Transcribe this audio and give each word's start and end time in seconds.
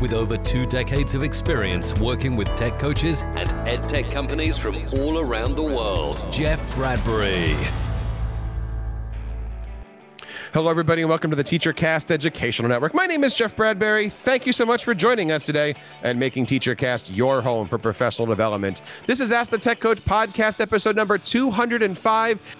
with 0.00 0.12
over 0.12 0.36
two 0.36 0.64
decades 0.64 1.14
of 1.14 1.22
experience 1.22 1.96
working 1.98 2.36
with 2.36 2.54
tech 2.54 2.78
coaches 2.78 3.22
and 3.22 3.52
ed 3.68 3.88
tech 3.88 4.10
companies 4.10 4.56
from 4.56 4.76
all 4.94 5.20
around 5.20 5.56
the 5.56 5.62
world, 5.62 6.24
Jeff 6.30 6.74
Bradbury. 6.74 7.54
Hello, 10.54 10.70
everybody, 10.70 11.02
and 11.02 11.08
welcome 11.08 11.30
to 11.30 11.36
the 11.36 11.42
TeacherCast 11.42 12.12
Educational 12.12 12.68
Network. 12.68 12.94
My 12.94 13.06
name 13.06 13.24
is 13.24 13.34
Jeff 13.34 13.56
Bradbury. 13.56 14.08
Thank 14.08 14.46
you 14.46 14.52
so 14.52 14.64
much 14.64 14.84
for 14.84 14.94
joining 14.94 15.32
us 15.32 15.42
today 15.42 15.74
and 16.04 16.16
making 16.20 16.46
TeacherCast 16.46 17.06
your 17.08 17.42
home 17.42 17.66
for 17.66 17.76
professional 17.76 18.26
development. 18.26 18.80
This 19.06 19.18
is 19.18 19.32
Ask 19.32 19.50
the 19.50 19.58
Tech 19.58 19.80
Coach 19.80 19.98
podcast, 19.98 20.60
episode 20.60 20.94
number 20.94 21.18
205. 21.18 22.56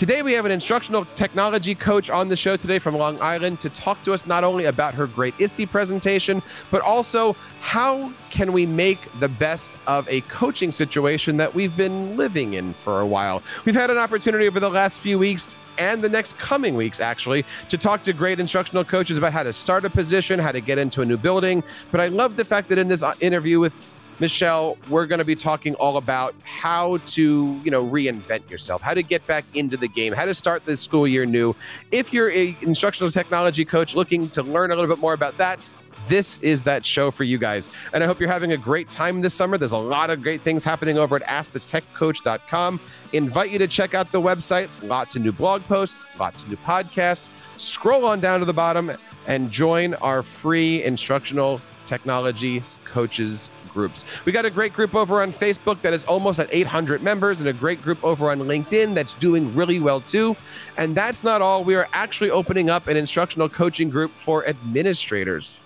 Today, 0.00 0.22
we 0.22 0.32
have 0.32 0.46
an 0.46 0.50
instructional 0.50 1.04
technology 1.14 1.74
coach 1.74 2.08
on 2.08 2.30
the 2.30 2.34
show 2.34 2.56
today 2.56 2.78
from 2.78 2.96
Long 2.96 3.20
Island 3.20 3.60
to 3.60 3.68
talk 3.68 4.02
to 4.04 4.14
us 4.14 4.24
not 4.24 4.44
only 4.44 4.64
about 4.64 4.94
her 4.94 5.06
great 5.06 5.38
ISTE 5.38 5.70
presentation, 5.70 6.42
but 6.70 6.80
also 6.80 7.36
how 7.60 8.10
can 8.30 8.54
we 8.54 8.64
make 8.64 8.98
the 9.20 9.28
best 9.28 9.76
of 9.86 10.08
a 10.08 10.22
coaching 10.22 10.72
situation 10.72 11.36
that 11.36 11.54
we've 11.54 11.76
been 11.76 12.16
living 12.16 12.54
in 12.54 12.72
for 12.72 13.00
a 13.00 13.06
while. 13.06 13.42
We've 13.66 13.74
had 13.74 13.90
an 13.90 13.98
opportunity 13.98 14.46
over 14.46 14.58
the 14.58 14.70
last 14.70 15.02
few 15.02 15.18
weeks 15.18 15.54
and 15.76 16.00
the 16.00 16.08
next 16.08 16.38
coming 16.38 16.76
weeks, 16.76 16.98
actually, 17.00 17.44
to 17.68 17.76
talk 17.76 18.02
to 18.04 18.14
great 18.14 18.40
instructional 18.40 18.84
coaches 18.84 19.18
about 19.18 19.34
how 19.34 19.42
to 19.42 19.52
start 19.52 19.84
a 19.84 19.90
position, 19.90 20.38
how 20.38 20.52
to 20.52 20.62
get 20.62 20.78
into 20.78 21.02
a 21.02 21.04
new 21.04 21.18
building. 21.18 21.62
But 21.90 22.00
I 22.00 22.08
love 22.08 22.36
the 22.36 22.44
fact 22.46 22.70
that 22.70 22.78
in 22.78 22.88
this 22.88 23.02
uh, 23.02 23.12
interview 23.20 23.60
with 23.60 23.99
Michelle, 24.20 24.76
we're 24.90 25.06
going 25.06 25.18
to 25.18 25.24
be 25.24 25.34
talking 25.34 25.74
all 25.76 25.96
about 25.96 26.34
how 26.44 26.98
to, 26.98 27.58
you 27.64 27.70
know, 27.70 27.82
reinvent 27.84 28.50
yourself, 28.50 28.82
how 28.82 28.92
to 28.92 29.02
get 29.02 29.26
back 29.26 29.44
into 29.54 29.78
the 29.78 29.88
game, 29.88 30.12
how 30.12 30.26
to 30.26 30.34
start 30.34 30.64
the 30.66 30.76
school 30.76 31.08
year 31.08 31.24
new. 31.24 31.56
If 31.90 32.12
you're 32.12 32.30
a 32.30 32.56
instructional 32.60 33.10
technology 33.10 33.64
coach 33.64 33.96
looking 33.96 34.28
to 34.30 34.42
learn 34.42 34.72
a 34.72 34.76
little 34.76 34.94
bit 34.94 35.00
more 35.00 35.14
about 35.14 35.38
that, 35.38 35.68
this 36.06 36.42
is 36.42 36.62
that 36.64 36.84
show 36.84 37.10
for 37.10 37.24
you 37.24 37.38
guys. 37.38 37.70
And 37.94 38.02
I 38.04 38.06
hope 38.06 38.20
you're 38.20 38.28
having 38.28 38.52
a 38.52 38.56
great 38.56 38.88
time 38.88 39.20
this 39.20 39.32
summer. 39.32 39.56
There's 39.56 39.72
a 39.72 39.78
lot 39.78 40.10
of 40.10 40.22
great 40.22 40.42
things 40.42 40.64
happening 40.64 40.98
over 40.98 41.16
at 41.16 41.22
askthetechcoach.com. 41.22 42.80
Invite 43.12 43.50
you 43.50 43.58
to 43.58 43.68
check 43.68 43.94
out 43.94 44.12
the 44.12 44.20
website. 44.20 44.68
Lots 44.82 45.16
of 45.16 45.22
new 45.22 45.32
blog 45.32 45.62
posts, 45.62 46.04
lots 46.18 46.42
of 46.42 46.50
new 46.50 46.56
podcasts. 46.56 47.30
Scroll 47.56 48.04
on 48.04 48.20
down 48.20 48.40
to 48.40 48.44
the 48.44 48.52
bottom 48.52 48.92
and 49.26 49.50
join 49.50 49.94
our 49.94 50.22
free 50.22 50.82
instructional 50.82 51.60
technology 51.86 52.62
coaches 52.84 53.50
groups. 53.72 54.04
We 54.24 54.32
got 54.32 54.44
a 54.44 54.50
great 54.50 54.72
group 54.72 54.94
over 54.94 55.22
on 55.22 55.32
Facebook 55.32 55.80
that 55.82 55.92
is 55.92 56.04
almost 56.04 56.38
at 56.38 56.48
800 56.50 57.02
members, 57.02 57.40
and 57.40 57.48
a 57.48 57.52
great 57.52 57.80
group 57.82 58.02
over 58.04 58.30
on 58.30 58.40
LinkedIn 58.40 58.94
that's 58.94 59.14
doing 59.14 59.54
really 59.54 59.80
well 59.80 60.00
too. 60.00 60.36
And 60.76 60.94
that's 60.94 61.24
not 61.24 61.42
all. 61.42 61.64
We 61.64 61.74
are 61.74 61.88
actually 61.92 62.30
opening 62.30 62.70
up 62.70 62.86
an 62.88 62.96
instructional 62.96 63.48
coaching 63.48 63.90
group 63.90 64.10
for 64.10 64.46
administrators. 64.46 65.58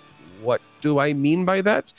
What 0.43 0.61
do 0.81 0.99
I 0.99 1.13
mean 1.13 1.45
by 1.45 1.63
that? 1.63 1.93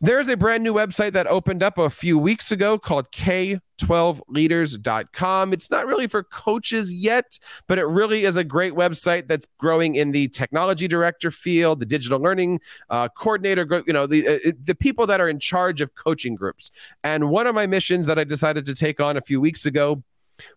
There's 0.00 0.28
a 0.28 0.36
brand 0.36 0.62
new 0.62 0.72
website 0.74 1.12
that 1.12 1.26
opened 1.26 1.62
up 1.62 1.78
a 1.78 1.88
few 1.88 2.18
weeks 2.18 2.52
ago 2.52 2.78
called 2.78 3.10
K12leaders.com. 3.12 5.54
It's 5.54 5.70
not 5.70 5.86
really 5.86 6.06
for 6.06 6.22
coaches 6.22 6.92
yet, 6.92 7.38
but 7.66 7.78
it 7.78 7.86
really 7.86 8.24
is 8.24 8.36
a 8.36 8.44
great 8.44 8.74
website 8.74 9.26
that's 9.26 9.46
growing 9.58 9.94
in 9.94 10.12
the 10.12 10.28
technology 10.28 10.86
director 10.86 11.30
field, 11.30 11.80
the 11.80 11.86
digital 11.86 12.20
learning 12.20 12.60
uh, 12.90 13.08
coordinator, 13.08 13.66
you 13.86 13.94
know, 13.94 14.06
the 14.06 14.28
uh, 14.28 14.38
the 14.62 14.74
people 14.74 15.06
that 15.06 15.18
are 15.18 15.30
in 15.30 15.38
charge 15.38 15.80
of 15.80 15.94
coaching 15.94 16.34
groups. 16.34 16.70
And 17.02 17.30
one 17.30 17.46
of 17.46 17.54
my 17.54 17.66
missions 17.66 18.06
that 18.06 18.18
I 18.18 18.24
decided 18.24 18.66
to 18.66 18.74
take 18.74 19.00
on 19.00 19.16
a 19.16 19.22
few 19.22 19.40
weeks 19.40 19.64
ago 19.64 20.02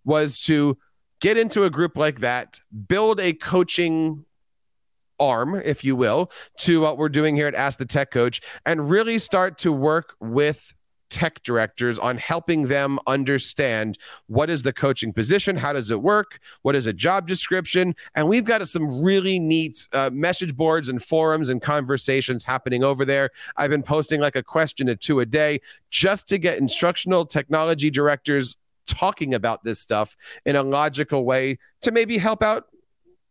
was 0.04 0.42
to 0.42 0.78
get 1.22 1.38
into 1.38 1.64
a 1.64 1.70
group 1.70 1.96
like 1.96 2.20
that, 2.20 2.60
build 2.88 3.22
a 3.22 3.32
coaching 3.34 4.26
arm, 5.19 5.56
if 5.63 5.84
you 5.84 5.96
will, 5.96 6.31
to 6.57 6.81
what 6.81 6.97
we're 6.97 7.09
doing 7.09 7.35
here 7.35 7.47
at 7.47 7.56
Ask 7.56 7.80
the 7.80 7.85
Tech 7.85 8.12
Coach 8.12 8.41
and 8.66 8.90
really 8.90 9.18
start 9.18 9.57
to 9.59 9.72
work 9.72 10.13
with 10.19 10.74
tech 11.09 11.41
directors 11.44 11.97
on 11.97 12.18
helping 12.18 12.68
them 12.68 13.00
understand 13.07 13.97
what 14.28 14.50
is 14.50 14.63
the 14.63 14.74
coaching 14.74 15.12
position, 15.12 15.57
how 15.57 15.74
does 15.74 15.91
it 15.91 16.02
work, 16.02 16.40
what 16.62 16.75
is 16.75 16.85
a 16.85 16.94
job 16.94 17.28
description, 17.28 17.96
and 18.16 18.28
we've 18.28 18.46
got 18.46 18.68
some 18.69 19.02
really 19.03 19.40
neat 19.40 19.88
uh, 19.94 20.09
message 20.13 20.56
boards 20.56 20.90
and 20.90 21.03
forums 21.03 21.50
and 21.50 21.62
conversations 21.62 22.44
happening 22.44 22.84
over 22.84 23.06
there. 23.06 23.31
I've 23.57 23.72
been 23.72 23.84
posting 23.84 24.22
like 24.22 24.36
a 24.36 24.44
question 24.44 24.90
or 24.90 24.96
two 24.96 25.19
a 25.19 25.25
day 25.25 25.62
just 25.90 26.28
to 26.30 26.38
get 26.38 26.57
instructional 26.57 27.25
technology 27.25 27.90
directors 27.90 28.56
talking 28.86 29.34
about 29.34 29.63
this 29.63 29.80
stuff 29.80 30.16
in 30.46 30.56
a 30.56 30.63
logical 30.63 31.24
way 31.24 31.57
to 31.81 31.91
maybe 31.91 32.18
help 32.18 32.44
out 32.44 32.66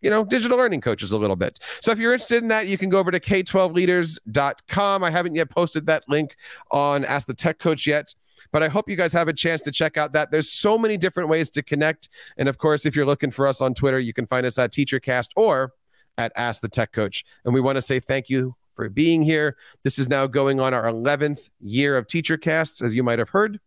you 0.01 0.11
know, 0.11 0.25
digital 0.25 0.59
learning 0.59 0.81
coaches 0.81 1.13
a 1.13 1.19
little 1.19 1.37
bit. 1.37 1.59
So 1.83 1.93
if 1.93 1.99
you're 1.99 2.13
interested 2.13 2.43
in 2.43 2.49
that, 2.49 2.69
you 2.69 2.79
can 2.79 2.89
go 2.89 2.99
over 2.99 3.11
to 3.11 3.21
k12leaders.com. 3.21 5.05
I 5.05 5.11
haven't 5.11 5.35
yet 5.35 5.51
posted 5.51 5.87
that 5.87 6.05
link 6.09 6.37
on 6.71 7.05
Ask 7.05 7.27
the 7.27 7.35
Tech 7.35 7.59
Coach 7.59 7.87
yet, 7.87 8.15
but 8.53 8.63
I 8.63 8.69
hope 8.69 8.89
you 8.89 8.97
guys 8.97 9.13
have 9.13 9.29
a 9.29 9.33
chance 9.33 9.63
to 9.63 9.73
check 9.73 9.97
out 9.97 10.13
that. 10.13 10.31
There's 10.31 10.51
so 10.51 10.79
many 10.79 10.97
different 10.97 11.29
ways 11.29 11.51
to 11.51 11.63
connect. 11.63 12.09
And 12.37 12.49
of 12.49 12.59
course, 12.59 12.87
if 12.87 12.95
you're 12.95 13.07
looking 13.07 13.31
for 13.31 13.47
us 13.47 13.61
on 13.61 13.75
Twitter, 13.75 13.99
you 13.99 14.13
can 14.13 14.27
find 14.27 14.47
us 14.47 14.59
at 14.59 14.73
TeacherCast 14.73 15.31
or 15.37 15.73
at 16.17 16.33
Ask 16.37 16.63
the 16.63 16.69
Tech 16.69 16.93
Coach. 16.93 17.25
And 17.45 17.55
we 17.55 17.61
want 17.61 17.77
to 17.77 17.83
say 17.83 18.01
thank 18.01 18.29
you 18.29 18.55
for 18.75 18.89
being 18.89 19.23
here. 19.23 19.57
This 19.83 19.99
is 19.99 20.09
now 20.09 20.27
going 20.27 20.61
on 20.61 20.73
our 20.73 20.85
11th 20.85 21.51
year 21.61 21.97
of 21.97 22.07
TeacherCasts, 22.07 22.83
as 22.83 22.95
you 22.95 23.03
might 23.03 23.19
have 23.19 23.31
heard. 23.31 23.61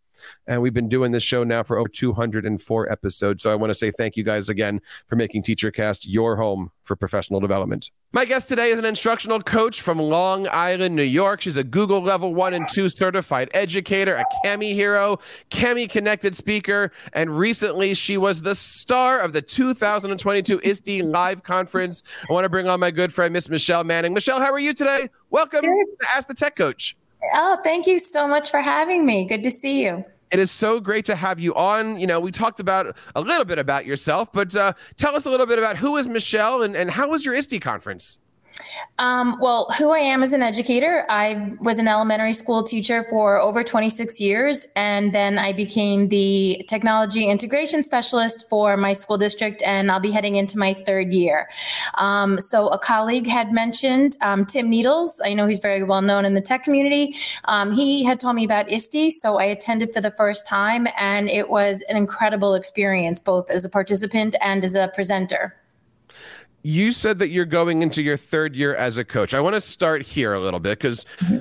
And 0.47 0.61
we've 0.61 0.73
been 0.73 0.89
doing 0.89 1.11
this 1.11 1.23
show 1.23 1.43
now 1.43 1.63
for 1.63 1.77
over 1.77 1.89
204 1.89 2.91
episodes. 2.91 3.43
So 3.43 3.51
I 3.51 3.55
want 3.55 3.69
to 3.71 3.75
say 3.75 3.91
thank 3.91 4.17
you 4.17 4.23
guys 4.23 4.49
again 4.49 4.81
for 5.07 5.15
making 5.15 5.43
TeacherCast 5.43 6.01
your 6.03 6.35
home 6.35 6.71
for 6.83 6.95
professional 6.95 7.39
development. 7.39 7.91
My 8.11 8.25
guest 8.25 8.49
today 8.49 8.71
is 8.71 8.79
an 8.79 8.83
instructional 8.83 9.41
coach 9.41 9.81
from 9.81 9.97
Long 9.97 10.47
Island, 10.49 10.95
New 10.95 11.03
York. 11.03 11.41
She's 11.41 11.55
a 11.55 11.63
Google 11.63 12.01
Level 12.01 12.35
1 12.35 12.53
and 12.53 12.67
2 12.67 12.89
certified 12.89 13.49
educator, 13.53 14.15
a 14.15 14.25
Kami 14.43 14.73
hero, 14.73 15.19
Kami 15.49 15.87
connected 15.87 16.35
speaker, 16.35 16.91
and 17.13 17.37
recently 17.37 17.93
she 17.93 18.17
was 18.17 18.41
the 18.41 18.55
star 18.55 19.19
of 19.19 19.31
the 19.31 19.41
2022 19.41 20.59
ISTE 20.63 21.03
Live 21.03 21.43
Conference. 21.43 22.03
I 22.29 22.33
want 22.33 22.43
to 22.43 22.49
bring 22.49 22.67
on 22.67 22.79
my 22.81 22.91
good 22.91 23.13
friend, 23.13 23.31
Miss 23.31 23.49
Michelle 23.49 23.85
Manning. 23.85 24.13
Michelle, 24.13 24.41
how 24.41 24.51
are 24.51 24.59
you 24.59 24.73
today? 24.73 25.07
Welcome 25.29 25.61
good. 25.61 25.85
to 26.01 26.07
Ask 26.13 26.27
the 26.27 26.33
Tech 26.33 26.57
Coach. 26.57 26.97
Oh, 27.33 27.59
thank 27.63 27.87
you 27.87 27.99
so 27.99 28.27
much 28.27 28.49
for 28.49 28.61
having 28.61 29.05
me. 29.05 29.25
Good 29.25 29.43
to 29.43 29.51
see 29.51 29.83
you. 29.83 30.03
It 30.31 30.39
is 30.39 30.49
so 30.49 30.79
great 30.79 31.05
to 31.05 31.15
have 31.15 31.39
you 31.39 31.53
on. 31.55 31.99
You 31.99 32.07
know, 32.07 32.19
we 32.19 32.31
talked 32.31 32.59
about 32.59 32.95
a 33.15 33.21
little 33.21 33.43
bit 33.43 33.59
about 33.59 33.85
yourself, 33.85 34.31
but 34.31 34.55
uh, 34.55 34.73
tell 34.95 35.15
us 35.15 35.25
a 35.25 35.29
little 35.29 35.45
bit 35.45 35.59
about 35.59 35.77
who 35.77 35.97
is 35.97 36.07
Michelle 36.07 36.63
and, 36.63 36.75
and 36.75 36.89
how 36.89 37.09
was 37.09 37.25
your 37.25 37.35
ISTE 37.35 37.59
conference? 37.61 38.17
Um, 38.99 39.37
well, 39.39 39.67
who 39.77 39.89
I 39.91 39.99
am 39.99 40.23
as 40.23 40.33
an 40.33 40.41
educator, 40.43 41.05
I 41.09 41.53
was 41.59 41.79
an 41.79 41.87
elementary 41.87 42.33
school 42.33 42.63
teacher 42.63 43.03
for 43.03 43.39
over 43.39 43.63
26 43.63 44.19
years, 44.19 44.65
and 44.75 45.13
then 45.13 45.37
I 45.39 45.53
became 45.53 46.09
the 46.09 46.63
technology 46.67 47.25
integration 47.27 47.83
specialist 47.83 48.49
for 48.49 48.77
my 48.77 48.93
school 48.93 49.17
district, 49.17 49.61
and 49.63 49.91
I'll 49.91 49.99
be 49.99 50.11
heading 50.11 50.35
into 50.35 50.57
my 50.57 50.73
third 50.73 51.13
year. 51.13 51.49
Um, 51.95 52.39
so, 52.39 52.67
a 52.67 52.77
colleague 52.77 53.27
had 53.27 53.51
mentioned 53.51 54.17
um, 54.21 54.45
Tim 54.45 54.69
Needles. 54.69 55.19
I 55.23 55.33
know 55.33 55.47
he's 55.47 55.59
very 55.59 55.83
well 55.83 56.01
known 56.01 56.25
in 56.25 56.33
the 56.33 56.41
tech 56.41 56.63
community. 56.63 57.15
Um, 57.45 57.71
he 57.71 58.03
had 58.03 58.19
told 58.19 58.35
me 58.35 58.45
about 58.45 58.69
ISTE, 58.71 59.11
so 59.11 59.37
I 59.37 59.45
attended 59.45 59.93
for 59.93 60.01
the 60.01 60.11
first 60.11 60.47
time, 60.47 60.87
and 60.97 61.29
it 61.29 61.49
was 61.49 61.81
an 61.89 61.97
incredible 61.97 62.53
experience, 62.53 63.19
both 63.19 63.49
as 63.49 63.65
a 63.65 63.69
participant 63.69 64.35
and 64.41 64.63
as 64.63 64.75
a 64.75 64.91
presenter 64.93 65.55
you 66.63 66.91
said 66.91 67.19
that 67.19 67.29
you're 67.29 67.45
going 67.45 67.81
into 67.81 68.01
your 68.01 68.17
third 68.17 68.55
year 68.55 68.75
as 68.75 68.97
a 68.97 69.03
coach. 69.03 69.33
I 69.33 69.39
want 69.39 69.55
to 69.55 69.61
start 69.61 70.03
here 70.03 70.33
a 70.33 70.39
little 70.39 70.59
bit 70.59 70.77
because 70.77 71.05
mm-hmm. 71.19 71.39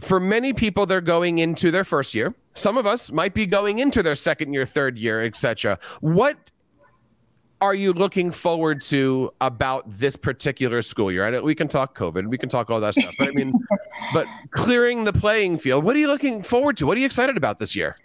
for 0.00 0.18
many 0.18 0.52
people, 0.52 0.86
they're 0.86 1.00
going 1.00 1.38
into 1.38 1.70
their 1.70 1.84
first 1.84 2.14
year. 2.14 2.34
Some 2.54 2.76
of 2.76 2.86
us 2.86 3.12
might 3.12 3.34
be 3.34 3.46
going 3.46 3.78
into 3.78 4.02
their 4.02 4.16
second 4.16 4.52
year, 4.52 4.66
third 4.66 4.98
year, 4.98 5.22
etc. 5.22 5.78
What 6.00 6.50
are 7.60 7.74
you 7.74 7.92
looking 7.92 8.30
forward 8.30 8.80
to 8.82 9.32
about 9.40 9.84
this 9.90 10.16
particular 10.16 10.82
school 10.82 11.10
year? 11.10 11.26
I 11.26 11.30
know 11.30 11.42
we 11.42 11.54
can 11.54 11.68
talk 11.68 11.96
COVID, 11.96 12.26
we 12.26 12.38
can 12.38 12.48
talk 12.48 12.70
all 12.70 12.80
that 12.80 12.94
stuff, 12.94 13.14
but 13.18 13.28
I 13.28 13.30
mean, 13.32 13.52
but 14.14 14.26
clearing 14.50 15.04
the 15.04 15.12
playing 15.12 15.58
field. 15.58 15.84
What 15.84 15.96
are 15.96 15.98
you 15.98 16.08
looking 16.08 16.42
forward 16.42 16.76
to? 16.78 16.86
What 16.86 16.96
are 16.96 17.00
you 17.00 17.06
excited 17.06 17.36
about 17.36 17.58
this 17.58 17.74
year? 17.74 17.96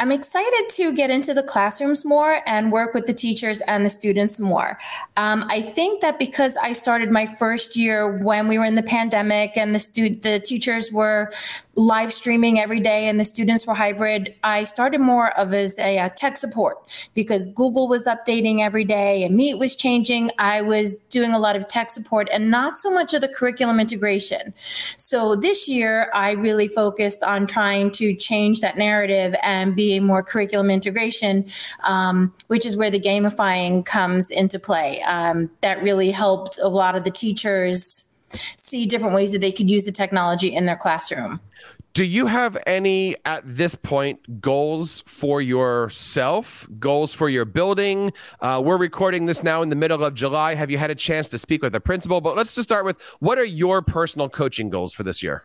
I'm 0.00 0.12
excited 0.12 0.68
to 0.70 0.92
get 0.92 1.10
into 1.10 1.34
the 1.34 1.42
classrooms 1.42 2.04
more 2.04 2.40
and 2.46 2.72
work 2.72 2.94
with 2.94 3.06
the 3.06 3.14
teachers 3.14 3.60
and 3.62 3.84
the 3.84 3.90
students 3.90 4.40
more. 4.40 4.78
Um, 5.16 5.44
I 5.48 5.60
think 5.62 6.02
that 6.02 6.18
because 6.18 6.56
I 6.56 6.72
started 6.72 7.10
my 7.10 7.26
first 7.26 7.76
year 7.76 8.16
when 8.18 8.48
we 8.48 8.58
were 8.58 8.64
in 8.64 8.74
the 8.74 8.82
pandemic 8.82 9.56
and 9.56 9.74
the 9.74 9.78
stu- 9.78 10.14
the 10.14 10.40
teachers 10.40 10.92
were 10.92 11.32
live 11.74 12.12
streaming 12.12 12.58
every 12.58 12.80
day 12.80 13.08
and 13.08 13.20
the 13.20 13.24
students 13.24 13.66
were 13.66 13.74
hybrid, 13.74 14.34
I 14.44 14.64
started 14.64 15.00
more 15.00 15.36
of 15.38 15.52
as 15.52 15.78
a, 15.78 15.98
a 15.98 16.10
tech 16.10 16.36
support 16.36 16.78
because 17.14 17.48
Google 17.48 17.88
was 17.88 18.06
updating 18.06 18.60
every 18.60 18.84
day 18.84 19.24
and 19.24 19.36
Meet 19.36 19.58
was 19.58 19.76
changing. 19.76 20.30
I 20.38 20.62
was 20.62 20.96
doing 21.10 21.32
a 21.32 21.38
lot 21.38 21.56
of 21.56 21.68
tech 21.68 21.90
support 21.90 22.28
and 22.32 22.50
not 22.50 22.76
so 22.76 22.90
much 22.90 23.12
of 23.14 23.20
the 23.20 23.28
curriculum 23.28 23.80
integration. 23.80 24.54
So 24.96 25.36
this 25.36 25.68
year, 25.68 26.10
I 26.14 26.32
really 26.32 26.68
focused 26.68 27.22
on 27.22 27.46
trying 27.46 27.90
to 27.92 28.14
change 28.14 28.60
that 28.60 28.78
narrative 28.78 29.34
and 29.42 29.65
be 29.74 30.00
more 30.00 30.22
curriculum 30.22 30.70
integration, 30.70 31.46
um, 31.84 32.32
which 32.48 32.66
is 32.66 32.76
where 32.76 32.90
the 32.90 33.00
gamifying 33.00 33.84
comes 33.84 34.30
into 34.30 34.58
play. 34.58 35.02
Um, 35.02 35.50
that 35.60 35.82
really 35.82 36.10
helped 36.10 36.58
a 36.60 36.68
lot 36.68 36.96
of 36.96 37.04
the 37.04 37.10
teachers 37.10 38.04
see 38.56 38.84
different 38.84 39.14
ways 39.14 39.32
that 39.32 39.40
they 39.40 39.52
could 39.52 39.70
use 39.70 39.84
the 39.84 39.92
technology 39.92 40.48
in 40.54 40.66
their 40.66 40.76
classroom. 40.76 41.40
Do 41.96 42.04
you 42.04 42.26
have 42.26 42.58
any 42.66 43.16
at 43.24 43.42
this 43.46 43.74
point 43.74 44.42
goals 44.42 45.02
for 45.06 45.40
yourself, 45.40 46.68
goals 46.78 47.14
for 47.14 47.30
your 47.30 47.46
building? 47.46 48.12
Uh, 48.42 48.60
we're 48.62 48.76
recording 48.76 49.24
this 49.24 49.42
now 49.42 49.62
in 49.62 49.70
the 49.70 49.76
middle 49.76 50.04
of 50.04 50.14
July. 50.14 50.54
Have 50.54 50.70
you 50.70 50.76
had 50.76 50.90
a 50.90 50.94
chance 50.94 51.26
to 51.30 51.38
speak 51.38 51.62
with 51.62 51.72
the 51.72 51.80
principal? 51.80 52.20
But 52.20 52.36
let's 52.36 52.54
just 52.54 52.68
start 52.68 52.84
with 52.84 53.00
what 53.20 53.38
are 53.38 53.44
your 53.44 53.80
personal 53.80 54.28
coaching 54.28 54.68
goals 54.68 54.92
for 54.92 55.04
this 55.04 55.22
year? 55.22 55.44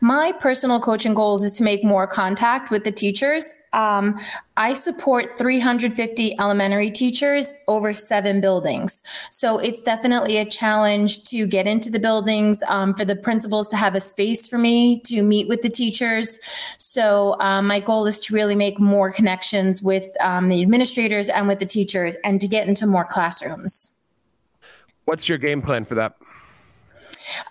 My 0.00 0.32
personal 0.32 0.80
coaching 0.80 1.14
goals 1.14 1.42
is 1.42 1.52
to 1.54 1.62
make 1.62 1.84
more 1.84 2.06
contact 2.06 2.70
with 2.70 2.84
the 2.84 2.92
teachers. 2.92 3.52
Um, 3.72 4.18
I 4.56 4.72
support 4.72 5.36
350 5.36 6.38
elementary 6.38 6.90
teachers 6.90 7.52
over 7.68 7.92
seven 7.92 8.40
buildings. 8.40 9.02
So 9.30 9.58
it's 9.58 9.82
definitely 9.82 10.38
a 10.38 10.46
challenge 10.46 11.24
to 11.24 11.46
get 11.46 11.66
into 11.66 11.90
the 11.90 12.00
buildings, 12.00 12.62
um, 12.68 12.94
for 12.94 13.04
the 13.04 13.16
principals 13.16 13.68
to 13.68 13.76
have 13.76 13.94
a 13.94 14.00
space 14.00 14.46
for 14.46 14.56
me 14.56 15.00
to 15.00 15.22
meet 15.22 15.46
with 15.46 15.60
the 15.60 15.68
teachers. 15.68 16.38
So 16.78 17.36
um, 17.40 17.66
my 17.66 17.80
goal 17.80 18.06
is 18.06 18.18
to 18.20 18.34
really 18.34 18.54
make 18.54 18.80
more 18.80 19.12
connections 19.12 19.82
with 19.82 20.06
um, 20.20 20.48
the 20.48 20.62
administrators 20.62 21.28
and 21.28 21.46
with 21.46 21.58
the 21.58 21.66
teachers 21.66 22.14
and 22.24 22.40
to 22.40 22.48
get 22.48 22.66
into 22.66 22.86
more 22.86 23.04
classrooms. 23.04 23.92
What's 25.04 25.28
your 25.28 25.38
game 25.38 25.60
plan 25.60 25.84
for 25.84 25.94
that? 25.96 26.16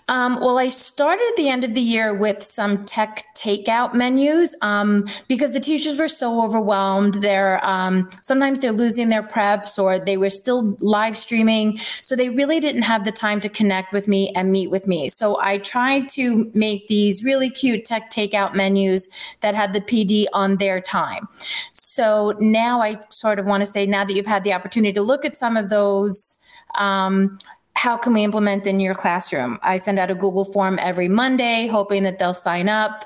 Um, 0.07 0.39
well, 0.39 0.57
I 0.57 0.67
started 0.67 1.33
the 1.35 1.49
end 1.49 1.63
of 1.63 1.73
the 1.73 1.81
year 1.81 2.13
with 2.13 2.43
some 2.43 2.85
tech 2.85 3.25
takeout 3.35 3.93
menus 3.93 4.55
um, 4.61 5.05
because 5.27 5.51
the 5.53 5.59
teachers 5.59 5.97
were 5.97 6.07
so 6.07 6.43
overwhelmed. 6.43 7.15
They're 7.15 7.63
um, 7.65 8.09
sometimes 8.21 8.59
they're 8.59 8.71
losing 8.71 9.09
their 9.09 9.23
preps 9.23 9.81
or 9.81 9.99
they 9.99 10.17
were 10.17 10.29
still 10.29 10.77
live 10.79 11.17
streaming, 11.17 11.77
so 11.77 12.15
they 12.15 12.29
really 12.29 12.59
didn't 12.59 12.83
have 12.83 13.05
the 13.05 13.11
time 13.11 13.39
to 13.41 13.49
connect 13.49 13.93
with 13.93 14.07
me 14.07 14.31
and 14.35 14.51
meet 14.51 14.69
with 14.69 14.87
me. 14.87 15.09
So 15.09 15.39
I 15.41 15.57
tried 15.57 16.09
to 16.09 16.49
make 16.53 16.87
these 16.87 17.23
really 17.23 17.49
cute 17.49 17.85
tech 17.85 18.11
takeout 18.11 18.53
menus 18.53 19.07
that 19.41 19.55
had 19.55 19.73
the 19.73 19.81
PD 19.81 20.25
on 20.33 20.57
their 20.57 20.79
time. 20.79 21.27
So 21.73 22.35
now 22.39 22.81
I 22.81 22.99
sort 23.09 23.39
of 23.39 23.45
want 23.45 23.61
to 23.61 23.65
say, 23.65 23.85
now 23.85 24.05
that 24.05 24.13
you've 24.15 24.25
had 24.25 24.43
the 24.43 24.53
opportunity 24.53 24.93
to 24.93 25.01
look 25.01 25.25
at 25.25 25.35
some 25.35 25.57
of 25.57 25.69
those. 25.69 26.37
Um, 26.77 27.39
how 27.75 27.97
can 27.97 28.13
we 28.13 28.23
implement 28.23 28.65
in 28.65 28.79
your 28.79 28.95
classroom? 28.95 29.59
I 29.61 29.77
send 29.77 29.99
out 29.99 30.09
a 30.09 30.15
Google 30.15 30.45
form 30.45 30.79
every 30.79 31.07
Monday, 31.07 31.67
hoping 31.67 32.03
that 32.03 32.17
they'll 32.19 32.33
sign 32.33 32.67
up 32.67 33.05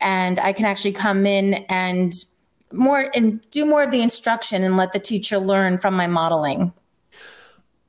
and 0.00 0.40
I 0.40 0.52
can 0.52 0.64
actually 0.64 0.92
come 0.92 1.26
in 1.26 1.54
and 1.68 2.12
more 2.72 3.10
and 3.14 3.48
do 3.50 3.64
more 3.64 3.82
of 3.82 3.90
the 3.90 4.02
instruction 4.02 4.64
and 4.64 4.76
let 4.76 4.92
the 4.92 4.98
teacher 4.98 5.38
learn 5.38 5.78
from 5.78 5.94
my 5.94 6.06
modeling. 6.06 6.72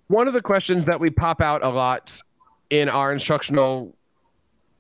One 0.08 0.28
of 0.28 0.34
the 0.34 0.42
questions 0.42 0.86
that 0.86 1.00
we 1.00 1.10
pop 1.10 1.42
out 1.42 1.66
a 1.66 1.70
lot 1.70 2.22
in 2.70 2.88
our 2.88 3.12
instructional 3.12 3.97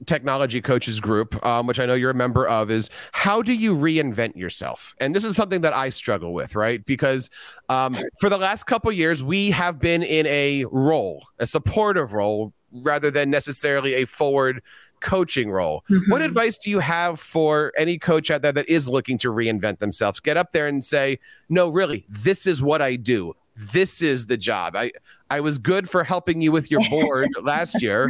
technology 0.05 0.61
coaches 0.61 0.99
group, 0.99 1.43
um, 1.45 1.67
which 1.67 1.79
I 1.79 1.85
know 1.85 1.95
you're 1.95 2.11
a 2.11 2.15
member 2.15 2.47
of, 2.47 2.69
is 2.69 2.89
how 3.11 3.41
do 3.41 3.53
you 3.53 3.75
reinvent 3.75 4.35
yourself? 4.35 4.95
And 4.99 5.15
this 5.15 5.23
is 5.23 5.35
something 5.35 5.61
that 5.61 5.73
I 5.73 5.89
struggle 5.89 6.33
with, 6.33 6.55
right? 6.55 6.85
Because 6.85 7.29
um, 7.69 7.93
for 8.19 8.29
the 8.29 8.37
last 8.37 8.65
couple 8.65 8.91
years, 8.91 9.23
we 9.23 9.51
have 9.51 9.79
been 9.79 10.03
in 10.03 10.27
a 10.27 10.65
role, 10.65 11.25
a 11.39 11.47
supportive 11.47 12.13
role, 12.13 12.53
rather 12.71 13.09
than 13.09 13.29
necessarily 13.29 13.95
a 13.95 14.05
forward 14.05 14.61
coaching 14.99 15.49
role. 15.49 15.83
Mm-hmm. 15.89 16.11
What 16.11 16.21
advice 16.21 16.57
do 16.57 16.69
you 16.69 16.79
have 16.79 17.19
for 17.19 17.71
any 17.77 17.97
coach 17.97 18.31
out 18.31 18.41
there 18.41 18.51
that 18.51 18.67
is 18.67 18.89
looking 18.89 19.17
to 19.19 19.29
reinvent 19.29 19.79
themselves? 19.79 20.19
Get 20.19 20.37
up 20.37 20.51
there 20.51 20.67
and 20.67 20.83
say, 20.83 21.19
no, 21.49 21.69
really, 21.69 22.05
this 22.09 22.47
is 22.47 22.61
what 22.61 22.81
I 22.81 22.95
do. 22.95 23.35
This 23.55 24.01
is 24.01 24.27
the 24.27 24.37
job. 24.37 24.75
I, 24.75 24.91
I 25.29 25.39
was 25.39 25.57
good 25.57 25.89
for 25.89 26.03
helping 26.03 26.41
you 26.41 26.51
with 26.51 26.69
your 26.69 26.81
board 26.89 27.29
last 27.41 27.81
year, 27.81 28.09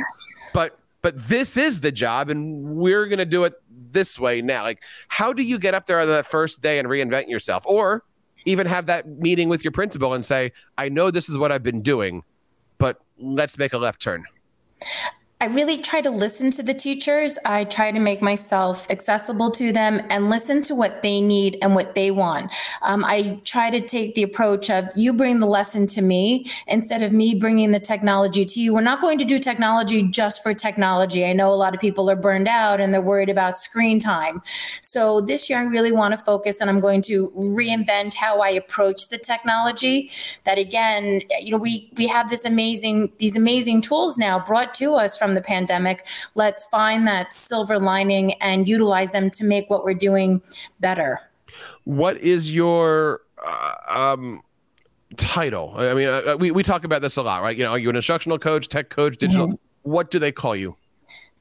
but 0.54 0.78
but 1.02 1.18
this 1.28 1.58
is 1.58 1.80
the 1.82 1.92
job 1.92 2.30
and 2.30 2.76
we're 2.76 3.08
going 3.08 3.20
to 3.20 3.26
do 3.26 3.44
it 3.44 3.54
this 3.70 4.20
way 4.20 4.42
now. 4.42 4.64
Like 4.64 4.84
how 5.08 5.34
do 5.34 5.44
you 5.44 5.58
get 5.60 5.74
up 5.74 5.86
there 5.86 6.00
on 6.00 6.08
that 6.08 6.26
first 6.26 6.62
day 6.62 6.80
and 6.80 6.88
reinvent 6.88 7.30
yourself? 7.30 7.64
Or 7.66 8.04
even 8.48 8.66
have 8.66 8.86
that 8.86 9.08
meeting 9.08 9.50
with 9.50 9.64
your 9.64 9.72
principal 9.72 10.14
and 10.14 10.26
say 10.26 10.52
i 10.78 10.90
know 10.90 11.12
this 11.12 11.30
is 11.30 11.38
what 11.38 11.52
i've 11.52 11.64
been 11.64 11.82
doing 11.82 12.24
but 12.78 13.02
let's 13.20 13.58
make 13.58 13.74
a 13.74 13.78
left 13.78 14.02
turn 14.02 14.24
I 15.40 15.46
really 15.46 15.78
try 15.78 16.02
to 16.02 16.10
listen 16.10 16.50
to 16.52 16.64
the 16.64 16.74
teachers. 16.74 17.38
I 17.46 17.66
try 17.66 17.92
to 17.92 18.00
make 18.00 18.24
myself 18.24 18.90
accessible 18.90 19.52
to 19.52 19.72
them 19.72 20.02
and 20.10 20.32
listen 20.32 20.64
to 20.64 20.74
what 20.74 21.04
they 21.04 21.22
need 21.22 21.60
and 21.62 21.76
what 21.76 21.94
they 21.94 22.10
want. 22.10 22.52
Um, 22.82 23.06
I 23.06 23.40
try 23.44 23.70
to 23.70 23.80
take 23.80 24.16
the 24.16 24.24
approach 24.24 24.72
of 24.72 24.86
you 24.96 25.14
bring 25.14 25.40
the 25.40 25.46
lesson 25.46 25.86
to 25.88 26.02
me 26.02 26.50
instead 26.66 27.04
of 27.04 27.12
me 27.12 27.36
bringing 27.36 27.72
the 27.72 27.80
technology 27.80 28.46
to 28.46 28.60
you. 28.60 28.74
We're 28.74 28.82
not 28.82 29.00
going 29.00 29.20
to 29.20 29.26
do 29.26 29.38
technology 29.38 30.02
just 30.08 30.42
for 30.42 30.56
technology. 30.56 31.24
I 31.24 31.34
know 31.34 31.54
a 31.54 31.56
lot 31.56 31.76
of 31.76 31.80
people 31.80 32.10
are 32.10 32.16
burned 32.16 32.48
out 32.48 32.82
and 32.82 32.92
they're 32.92 33.00
worried 33.00 33.30
about 33.30 33.58
screen 33.58 34.00
time. 34.00 34.42
So 34.82 35.22
this 35.22 35.52
year, 35.52 35.60
I 35.60 35.66
really 35.66 35.92
want 35.92 36.18
to 36.18 36.18
focus 36.18 36.62
and 36.62 36.68
I'm 36.68 36.80
going 36.80 37.04
to 37.04 37.30
reinvent 37.38 38.16
how 38.16 38.40
I 38.40 38.50
approach 38.50 39.10
the 39.10 39.20
technology. 39.20 40.10
That 40.46 40.58
again, 40.58 41.22
you 41.40 41.52
know, 41.52 41.58
we 41.58 41.92
we 41.96 42.08
have 42.08 42.32
this 42.32 42.44
amazing 42.44 43.12
these 43.20 43.36
amazing 43.36 43.82
tools 43.82 44.18
now 44.18 44.40
brought 44.40 44.74
to 44.76 44.96
us 44.96 45.16
from 45.16 45.27
from 45.28 45.36
the 45.36 45.42
pandemic. 45.42 46.08
Let's 46.36 46.64
find 46.66 47.06
that 47.06 47.34
silver 47.34 47.80
lining 47.80 48.34
and 48.36 48.66
utilize 48.66 49.12
them 49.12 49.30
to 49.32 49.44
make 49.44 49.70
what 49.70 49.84
we're 49.84 49.94
doing 49.94 50.42
better. 50.80 51.20
What 51.84 52.18
is 52.18 52.56
your 52.56 53.22
uh, 53.46 53.74
um, 53.90 54.42
title? 55.18 55.74
I 55.76 55.94
mean, 55.94 56.08
uh, 56.08 56.38
we, 56.40 56.52
we 56.52 56.64
talk 56.64 56.86
about 56.86 57.02
this 57.02 57.18
a 57.18 57.24
lot, 57.24 57.42
right? 57.42 57.58
You 57.58 57.66
know, 57.66 57.72
are 57.72 57.78
you 57.78 57.90
an 57.90 57.98
instructional 57.98 58.40
coach, 58.40 58.70
tech 58.70 58.90
coach, 58.90 59.18
digital? 59.18 59.48
Mm-hmm. 59.48 59.92
What 59.92 60.12
do 60.12 60.18
they 60.18 60.32
call 60.32 60.56
you? 60.56 60.78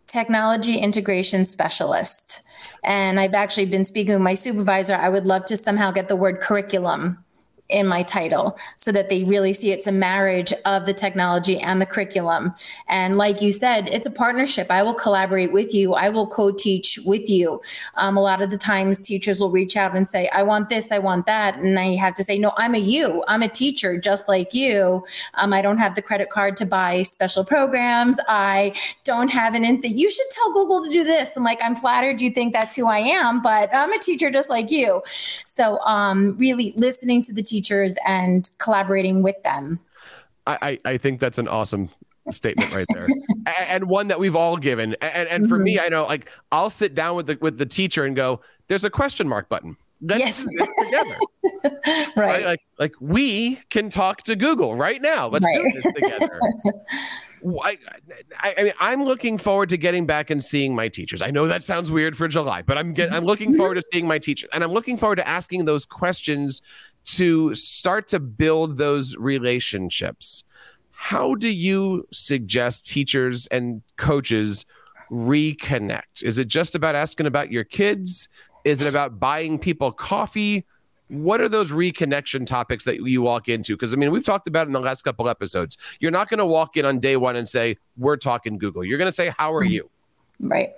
Technology 0.08 0.78
integration 0.78 1.44
specialist. 1.44 2.42
And 2.82 3.20
I've 3.20 3.34
actually 3.34 3.66
been 3.66 3.84
speaking 3.84 4.14
with 4.14 4.22
my 4.22 4.34
supervisor. 4.34 4.96
I 4.96 5.10
would 5.10 5.26
love 5.26 5.44
to 5.44 5.56
somehow 5.56 5.92
get 5.92 6.08
the 6.08 6.16
word 6.16 6.40
curriculum 6.40 7.24
in 7.68 7.86
my 7.86 8.02
title 8.02 8.56
so 8.76 8.92
that 8.92 9.08
they 9.08 9.24
really 9.24 9.52
see 9.52 9.72
it's 9.72 9.86
a 9.86 9.92
marriage 9.92 10.52
of 10.64 10.86
the 10.86 10.94
technology 10.94 11.58
and 11.58 11.80
the 11.80 11.86
curriculum. 11.86 12.54
And 12.88 13.16
like 13.16 13.42
you 13.42 13.52
said, 13.52 13.88
it's 13.88 14.06
a 14.06 14.10
partnership. 14.10 14.70
I 14.70 14.82
will 14.82 14.94
collaborate 14.94 15.52
with 15.52 15.74
you, 15.74 15.94
I 15.94 16.08
will 16.08 16.26
co 16.26 16.52
teach 16.52 16.98
with 17.04 17.28
you. 17.28 17.60
Um, 17.96 18.16
a 18.16 18.22
lot 18.22 18.40
of 18.40 18.50
the 18.50 18.58
times, 18.58 19.00
teachers 19.00 19.40
will 19.40 19.50
reach 19.50 19.76
out 19.76 19.96
and 19.96 20.08
say, 20.08 20.28
I 20.32 20.42
want 20.42 20.68
this, 20.68 20.92
I 20.92 20.98
want 20.98 21.26
that. 21.26 21.58
And 21.58 21.78
I 21.78 21.96
have 21.96 22.14
to 22.14 22.24
say, 22.24 22.38
No, 22.38 22.52
I'm 22.56 22.74
a 22.74 22.78
you, 22.78 23.24
I'm 23.28 23.42
a 23.42 23.48
teacher 23.48 23.98
just 23.98 24.28
like 24.28 24.54
you. 24.54 25.04
Um, 25.34 25.52
I 25.52 25.62
don't 25.62 25.78
have 25.78 25.94
the 25.94 26.02
credit 26.02 26.30
card 26.30 26.56
to 26.58 26.66
buy 26.66 27.02
special 27.02 27.44
programs. 27.44 28.18
I 28.28 28.74
don't 29.04 29.28
have 29.28 29.54
an, 29.54 29.64
in- 29.64 29.82
you 29.82 30.10
should 30.10 30.26
tell 30.32 30.52
Google 30.52 30.82
to 30.82 30.90
do 30.90 31.04
this. 31.04 31.36
I'm 31.36 31.44
like, 31.44 31.60
I'm 31.62 31.74
flattered 31.74 32.20
you 32.20 32.30
think 32.30 32.52
that's 32.52 32.76
who 32.76 32.86
I 32.86 32.98
am, 32.98 33.42
but 33.42 33.74
I'm 33.74 33.92
a 33.92 33.98
teacher 33.98 34.30
just 34.30 34.48
like 34.48 34.70
you. 34.70 35.02
So, 35.44 35.78
um, 35.80 36.36
really 36.36 36.72
listening 36.76 37.22
to 37.24 37.32
the 37.32 37.42
teacher 37.42 37.55
teachers 37.56 37.96
and 38.06 38.50
collaborating 38.58 39.22
with 39.22 39.42
them. 39.42 39.80
I, 40.46 40.78
I 40.84 40.96
think 40.96 41.18
that's 41.18 41.38
an 41.38 41.48
awesome 41.48 41.90
statement 42.30 42.72
right 42.72 42.86
there 42.94 43.08
and 43.68 43.88
one 43.88 44.08
that 44.08 44.18
we've 44.18 44.36
all 44.36 44.56
given 44.56 44.94
and, 45.00 45.28
and 45.28 45.48
for 45.48 45.56
mm-hmm. 45.56 45.64
me 45.64 45.80
i 45.80 45.88
know 45.88 46.04
like 46.06 46.28
i'll 46.50 46.70
sit 46.70 46.92
down 46.92 47.14
with 47.14 47.26
the 47.26 47.38
with 47.40 47.56
the 47.56 47.66
teacher 47.66 48.04
and 48.04 48.16
go 48.16 48.40
there's 48.66 48.84
a 48.84 48.90
question 48.90 49.28
mark 49.28 49.48
button 49.48 49.76
let's 50.02 50.20
yes. 50.20 50.44
do 50.44 50.48
this 50.58 50.84
together 50.84 51.18
right. 52.16 52.16
right. 52.16 52.44
like 52.44 52.60
like 52.80 52.94
we 53.00 53.56
can 53.70 53.88
talk 53.88 54.22
to 54.24 54.34
google 54.34 54.74
right 54.74 55.00
now 55.02 55.28
let's 55.28 55.46
right. 55.46 55.72
do 55.72 55.80
this 55.80 55.94
together 55.94 56.40
I, 57.44 57.78
I, 58.40 58.62
mean, 58.64 58.72
I'm 58.80 59.04
looking 59.04 59.38
forward 59.38 59.68
to 59.68 59.76
getting 59.76 60.06
back 60.06 60.30
and 60.30 60.42
seeing 60.42 60.74
my 60.74 60.88
teachers. 60.88 61.22
I 61.22 61.30
know 61.30 61.46
that 61.46 61.62
sounds 61.62 61.90
weird 61.90 62.16
for 62.16 62.28
July, 62.28 62.62
but 62.62 62.78
I'm 62.78 62.92
get, 62.92 63.12
I'm 63.12 63.24
looking 63.24 63.54
forward 63.56 63.74
to 63.76 63.82
seeing 63.92 64.06
my 64.06 64.18
teachers, 64.18 64.48
and 64.52 64.64
I'm 64.64 64.72
looking 64.72 64.96
forward 64.96 65.16
to 65.16 65.28
asking 65.28 65.64
those 65.64 65.86
questions 65.86 66.62
to 67.06 67.54
start 67.54 68.08
to 68.08 68.20
build 68.20 68.76
those 68.76 69.16
relationships. 69.16 70.44
How 70.92 71.34
do 71.34 71.48
you 71.48 72.06
suggest 72.12 72.86
teachers 72.86 73.46
and 73.48 73.82
coaches 73.96 74.66
reconnect? 75.10 76.22
Is 76.22 76.38
it 76.38 76.48
just 76.48 76.74
about 76.74 76.94
asking 76.94 77.26
about 77.26 77.50
your 77.52 77.64
kids? 77.64 78.28
Is 78.64 78.82
it 78.82 78.88
about 78.88 79.20
buying 79.20 79.58
people 79.58 79.92
coffee? 79.92 80.64
What 81.08 81.40
are 81.40 81.48
those 81.48 81.70
reconnection 81.70 82.44
topics 82.44 82.84
that 82.84 82.96
you 82.96 83.22
walk 83.22 83.48
into? 83.48 83.74
Because 83.74 83.92
I 83.92 83.96
mean, 83.96 84.10
we've 84.10 84.24
talked 84.24 84.48
about 84.48 84.66
in 84.66 84.72
the 84.72 84.80
last 84.80 85.02
couple 85.02 85.28
episodes. 85.28 85.78
You're 86.00 86.10
not 86.10 86.28
going 86.28 86.38
to 86.38 86.46
walk 86.46 86.76
in 86.76 86.84
on 86.84 86.98
day 86.98 87.16
one 87.16 87.36
and 87.36 87.48
say, 87.48 87.76
We're 87.96 88.16
talking 88.16 88.58
Google. 88.58 88.84
You're 88.84 88.98
going 88.98 89.06
to 89.06 89.12
say, 89.12 89.32
How 89.38 89.54
are 89.54 89.62
mm-hmm. 89.62 89.72
you? 89.72 89.90
Right. 90.40 90.72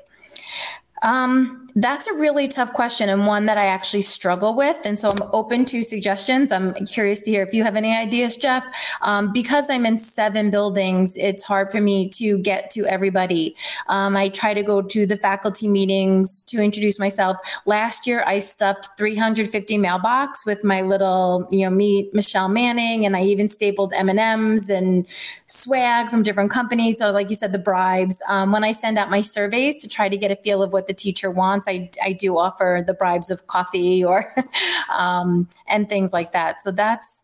Um, 1.03 1.69
that's 1.75 2.07
a 2.09 2.15
really 2.15 2.49
tough 2.49 2.73
question 2.73 3.09
and 3.09 3.27
one 3.27 3.47
that 3.47 3.57
I 3.57 3.67
actually 3.67 4.03
struggle 4.03 4.57
with. 4.57 4.77
And 4.85 4.99
so 4.99 5.11
I'm 5.11 5.23
open 5.33 5.65
to 5.67 5.83
suggestions. 5.83 6.51
I'm 6.51 6.75
curious 6.87 7.21
to 7.21 7.31
hear 7.31 7.43
if 7.43 7.55
you 7.55 7.63
have 7.63 7.77
any 7.77 7.95
ideas, 7.95 8.37
Jeff. 8.37 8.67
Um, 9.03 9.33
because 9.33 9.71
I'm 9.71 9.87
in 9.87 9.99
seven 9.99 10.51
buildings, 10.51 11.17
it's 11.17 11.45
hard 11.45 11.71
for 11.71 11.81
me 11.81 12.09
to 12.11 12.39
get 12.39 12.71
to 12.73 12.85
everybody. 12.87 13.55
Um, 13.87 14.17
I 14.17 14.29
try 14.29 14.55
to 14.55 14.63
go 14.63 14.83
to 14.83 15.07
the 15.07 15.17
faculty 15.17 15.69
meetings 15.69 16.43
to 16.45 16.61
introduce 16.61 16.99
myself. 16.99 17.37
Last 17.65 18.07
year, 18.07 18.25
I 18.27 18.41
stuffed 18.41 18.89
350 18.97 19.79
mailbox 19.79 20.45
with 20.45 20.65
my 20.65 20.83
little, 20.83 21.47
you 21.51 21.65
know, 21.65 21.71
me, 21.71 22.11
Michelle 22.13 22.49
Manning, 22.49 23.07
and 23.07 23.17
I 23.17 23.23
even 23.23 23.49
stapled 23.49 23.93
M&Ms 23.93 24.69
and 24.69 25.07
swag 25.47 26.09
from 26.09 26.23
different 26.23 26.51
companies. 26.51 26.99
So 26.99 27.11
like 27.11 27.31
you 27.31 27.37
said, 27.37 27.53
the 27.53 27.59
bribes. 27.59 28.21
Um, 28.29 28.51
when 28.51 28.65
I 28.65 28.73
send 28.73 28.99
out 28.99 29.11
my 29.11 29.21
surveys 29.21 29.81
to 29.83 29.89
try 29.89 30.09
to 30.09 30.17
get 30.17 30.31
a 30.31 30.37
feel 30.37 30.63
of 30.63 30.73
what 30.73 30.88
the 30.89 30.95
teacher 30.95 31.31
wants, 31.31 31.69
I, 31.69 31.91
I 32.03 32.13
do 32.13 32.37
offer 32.37 32.83
the 32.85 32.95
bribes 32.95 33.31
of 33.31 33.47
coffee 33.47 34.05
or 34.05 34.35
um, 34.93 35.49
and 35.69 35.89
things 35.89 36.13
like 36.13 36.33
that. 36.33 36.61
So 36.61 36.73
that's 36.73 37.23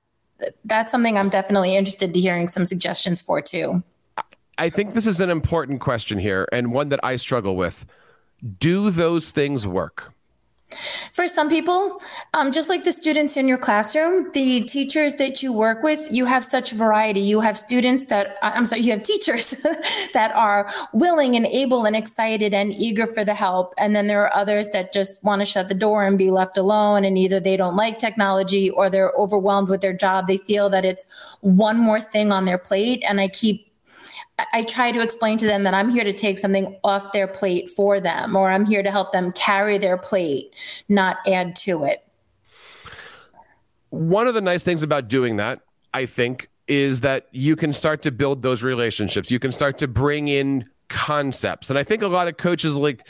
that's 0.65 0.91
something 0.91 1.19
I'm 1.19 1.29
definitely 1.29 1.77
interested 1.77 2.15
to 2.15 2.21
hearing 2.21 2.49
some 2.49 2.65
suggestions 2.65 3.21
for 3.21 3.41
too. 3.41 3.83
I 4.59 4.71
think 4.71 4.95
this 4.95 5.07
is 5.07 5.21
an 5.21 5.31
important 5.31 5.81
question 5.81 6.19
here 6.19 6.49
and 6.53 6.73
one 6.73 6.91
that 6.91 7.01
I 7.03 7.17
struggle 7.17 7.57
with. 7.57 7.85
Do 8.59 8.91
those 8.91 9.31
things 9.31 9.67
work? 9.67 10.14
For 11.13 11.27
some 11.29 11.49
people, 11.49 12.01
um, 12.33 12.53
just 12.53 12.69
like 12.69 12.85
the 12.85 12.93
students 12.93 13.37
in 13.37 13.49
your 13.49 13.59
classroom, 13.59 14.31
the 14.33 14.63
teachers 14.63 15.15
that 15.15 15.43
you 15.43 15.53
work 15.53 15.83
with, 15.83 16.11
you 16.11 16.25
have 16.25 16.45
such 16.45 16.73
variety. 16.73 17.21
You 17.21 17.41
have 17.41 17.59
students 17.59 18.07
that, 18.07 18.37
uh, 18.43 18.53
I'm 18.55 18.67
sorry, 18.67 18.83
you 18.83 18.93
have 18.93 19.03
teachers 19.03 19.51
that 20.13 20.33
are 20.35 20.71
willing 20.93 21.37
and 21.37 21.47
able 21.47 21.85
and 21.85 21.97
excited 21.97 22.55
and 22.55 22.73
eager 22.73 23.07
for 23.07 23.25
the 23.25 23.35
help. 23.35 23.75
And 23.79 23.95
then 23.95 24.07
there 24.07 24.23
are 24.23 24.35
others 24.35 24.69
that 24.71 24.93
just 24.93 25.23
want 25.25 25.41
to 25.41 25.47
shut 25.47 25.69
the 25.69 25.75
door 25.75 26.05
and 26.05 26.19
be 26.19 26.31
left 26.31 26.57
alone. 26.57 27.05
And 27.05 27.19
either 27.19 27.41
they 27.41 27.57
don't 27.57 27.77
like 27.77 27.99
technology 27.99 28.71
or 28.71 28.89
they're 28.89 29.13
overwhelmed 29.17 29.69
with 29.69 29.81
their 29.81 29.93
job. 29.93 30.27
They 30.27 30.39
feel 30.39 30.71
that 30.71 30.85
it's 30.85 31.07
one 31.41 31.79
more 31.79 32.01
thing 32.01 32.33
on 32.33 32.45
their 32.45 32.59
plate. 32.59 33.03
And 33.07 33.21
I 33.21 33.29
keep 33.29 33.74
I 34.53 34.65
try 34.65 34.91
to 34.91 35.01
explain 35.01 35.39
to 35.39 35.47
them 35.47 35.63
that 35.63 35.75
I'm 35.75 35.91
here 35.91 36.03
to 36.03 36.13
take 36.13 36.39
something 36.39 36.77
off 36.83 37.13
their 37.13 37.29
plate 37.29 37.71
for 37.71 38.01
them, 38.01 38.35
or 38.35 38.51
I'm 38.51 38.65
here 38.65 38.83
to 38.83 38.91
help 38.91 39.13
them 39.13 39.31
carry 39.33 39.79
their 39.79 39.97
plate, 39.97 40.55
not 40.89 41.19
add 41.27 41.55
to 41.57 41.85
it. 41.85 42.05
One 43.91 44.27
of 44.27 44.35
the 44.35 44.41
nice 44.41 44.65
things 44.65 44.83
about 44.83 45.07
doing 45.07 45.37
that, 45.37 45.61
I 45.93 46.07
think, 46.07 46.49
is 46.67 47.01
that 47.03 47.29
you 47.31 47.55
can 47.55 47.73
start 47.73 48.03
to 48.03 48.11
build 48.11 48.43
those 48.43 48.65
relationships. 48.65 49.31
You 49.31 49.39
can 49.39 49.53
start 49.53 49.79
to 49.79 49.89
bring 49.89 50.27
in 50.27 50.65
concepts. 50.89 51.71
And 51.71 51.79
I 51.79 51.85
think 51.85 52.03
a 52.03 52.09
lot 52.09 52.27
of 52.27 52.37
coaches, 52.37 52.75
like, 52.75 53.07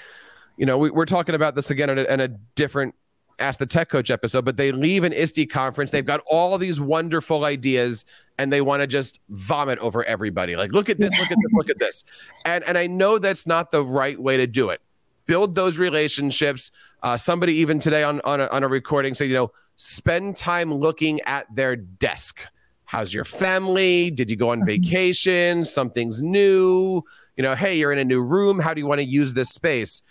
you 0.58 0.66
know, 0.66 0.76
we, 0.76 0.90
are 0.90 1.06
talking 1.06 1.34
about 1.34 1.54
this 1.54 1.70
again 1.70 1.88
in 1.88 1.98
a, 1.98 2.02
in 2.04 2.20
a 2.20 2.28
different 2.28 2.94
Ask 3.38 3.58
the 3.58 3.66
Tech 3.66 3.88
Coach 3.88 4.10
episode, 4.10 4.44
but 4.44 4.56
they 4.56 4.72
leave 4.72 5.04
an 5.04 5.12
ISTE 5.12 5.48
conference. 5.50 5.90
They've 5.90 6.04
got 6.04 6.20
all 6.26 6.56
these 6.58 6.80
wonderful 6.80 7.44
ideas 7.44 8.04
and 8.38 8.52
they 8.52 8.60
want 8.60 8.80
to 8.80 8.86
just 8.86 9.20
vomit 9.28 9.78
over 9.78 10.04
everybody. 10.04 10.56
Like, 10.56 10.72
look 10.72 10.88
at 10.88 10.98
this, 10.98 11.18
look 11.18 11.30
at 11.30 11.38
this, 11.40 11.52
look 11.52 11.70
at 11.70 11.78
this. 11.78 12.04
And 12.44 12.64
and 12.64 12.76
I 12.76 12.86
know 12.86 13.18
that's 13.18 13.46
not 13.46 13.70
the 13.70 13.84
right 13.84 14.20
way 14.20 14.36
to 14.36 14.46
do 14.46 14.70
it. 14.70 14.80
Build 15.26 15.54
those 15.54 15.78
relationships. 15.78 16.70
Uh, 17.02 17.16
somebody 17.16 17.54
even 17.54 17.78
today 17.78 18.02
on 18.02 18.20
on 18.22 18.40
a, 18.40 18.46
on 18.46 18.62
a 18.62 18.68
recording 18.68 19.14
said, 19.14 19.28
you 19.28 19.34
know, 19.34 19.52
spend 19.76 20.36
time 20.36 20.72
looking 20.72 21.20
at 21.22 21.52
their 21.54 21.76
desk. 21.76 22.40
How's 22.84 23.12
your 23.12 23.24
family? 23.24 24.10
Did 24.10 24.30
you 24.30 24.36
go 24.36 24.50
on 24.50 24.58
mm-hmm. 24.58 24.66
vacation? 24.66 25.64
Something's 25.64 26.22
new. 26.22 27.02
You 27.36 27.42
know, 27.42 27.54
hey, 27.54 27.74
you're 27.76 27.92
in 27.92 27.98
a 27.98 28.04
new 28.04 28.22
room. 28.22 28.60
How 28.60 28.74
do 28.74 28.80
you 28.80 28.86
want 28.86 29.00
to 29.00 29.04
use 29.04 29.34
this 29.34 29.50
space? 29.50 30.02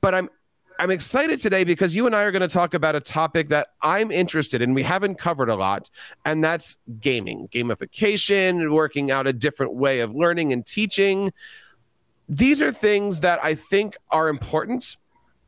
But 0.00 0.14
I'm 0.14 0.30
I'm 0.78 0.90
excited 0.90 1.40
today 1.40 1.64
because 1.64 1.94
you 1.94 2.06
and 2.06 2.16
I 2.16 2.22
are 2.22 2.32
going 2.32 2.42
to 2.42 2.48
talk 2.48 2.74
about 2.74 2.96
a 2.96 3.00
topic 3.00 3.48
that 3.48 3.68
I'm 3.82 4.10
interested 4.10 4.60
in. 4.60 4.74
We 4.74 4.82
haven't 4.82 5.16
covered 5.16 5.48
a 5.48 5.54
lot, 5.54 5.88
and 6.24 6.42
that's 6.42 6.76
gaming, 7.00 7.48
gamification, 7.48 8.72
working 8.72 9.10
out 9.10 9.26
a 9.26 9.32
different 9.32 9.74
way 9.74 10.00
of 10.00 10.14
learning 10.14 10.52
and 10.52 10.66
teaching. 10.66 11.32
These 12.28 12.60
are 12.60 12.72
things 12.72 13.20
that 13.20 13.38
I 13.44 13.54
think 13.54 13.96
are 14.10 14.28
important, 14.28 14.96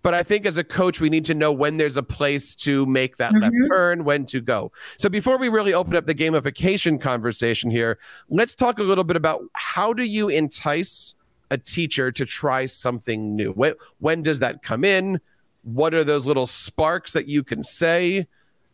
but 0.02 0.14
I 0.14 0.23
think 0.23 0.47
as 0.47 0.59
a 0.59 0.64
coach, 0.64 1.00
we 1.00 1.11
need 1.11 1.25
to 1.25 1.35
know 1.35 1.50
when 1.50 1.76
there's 1.76 1.97
a 1.97 2.02
place 2.02 2.54
to 2.56 2.87
make 2.87 3.16
that 3.16 3.33
mm-hmm. 3.33 3.42
left 3.42 3.68
turn, 3.68 4.04
when 4.04 4.26
to 4.26 4.40
go. 4.40 4.71
So 4.99 5.09
before 5.09 5.38
we 5.38 5.49
really 5.49 5.75
open 5.75 5.97
up 5.97 6.06
the 6.06 6.14
gamification 6.14 7.00
conversation 7.00 7.71
here, 7.71 7.99
let's 8.28 8.54
talk 8.54 8.78
a 8.78 8.85
little 8.85 9.04
bit 9.04 9.16
about 9.16 9.42
how 9.54 9.92
do 9.92 10.04
you 10.04 10.28
entice 10.28 11.14
a 11.50 11.59
teacher 11.59 12.11
to 12.12 12.25
try 12.25 12.67
something 12.67 13.35
new? 13.37 13.53
When, 13.53 13.75
when 13.99 14.23
does 14.23 14.41
that 14.41 14.62
come 14.62 14.85
in? 14.85 15.21
What 15.62 15.95
are 15.95 16.05
those 16.05 16.26
little 16.26 16.47
sparks 16.47 17.12
that 17.12 17.29
you 17.29 17.43
can 17.43 17.65
say? 17.65 18.26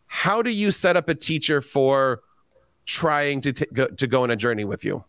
How 0.07 0.43
do 0.43 0.50
you 0.50 0.71
set 0.71 0.97
up 0.97 1.09
a 1.09 1.14
teacher 1.14 1.61
for 1.61 2.23
trying 2.85 3.41
to, 3.43 3.52
t- 3.52 3.67
go, 3.73 3.87
to 3.87 4.07
go 4.07 4.23
on 4.23 4.31
a 4.31 4.37
journey 4.37 4.64
with 4.64 4.85
you? 4.85 5.05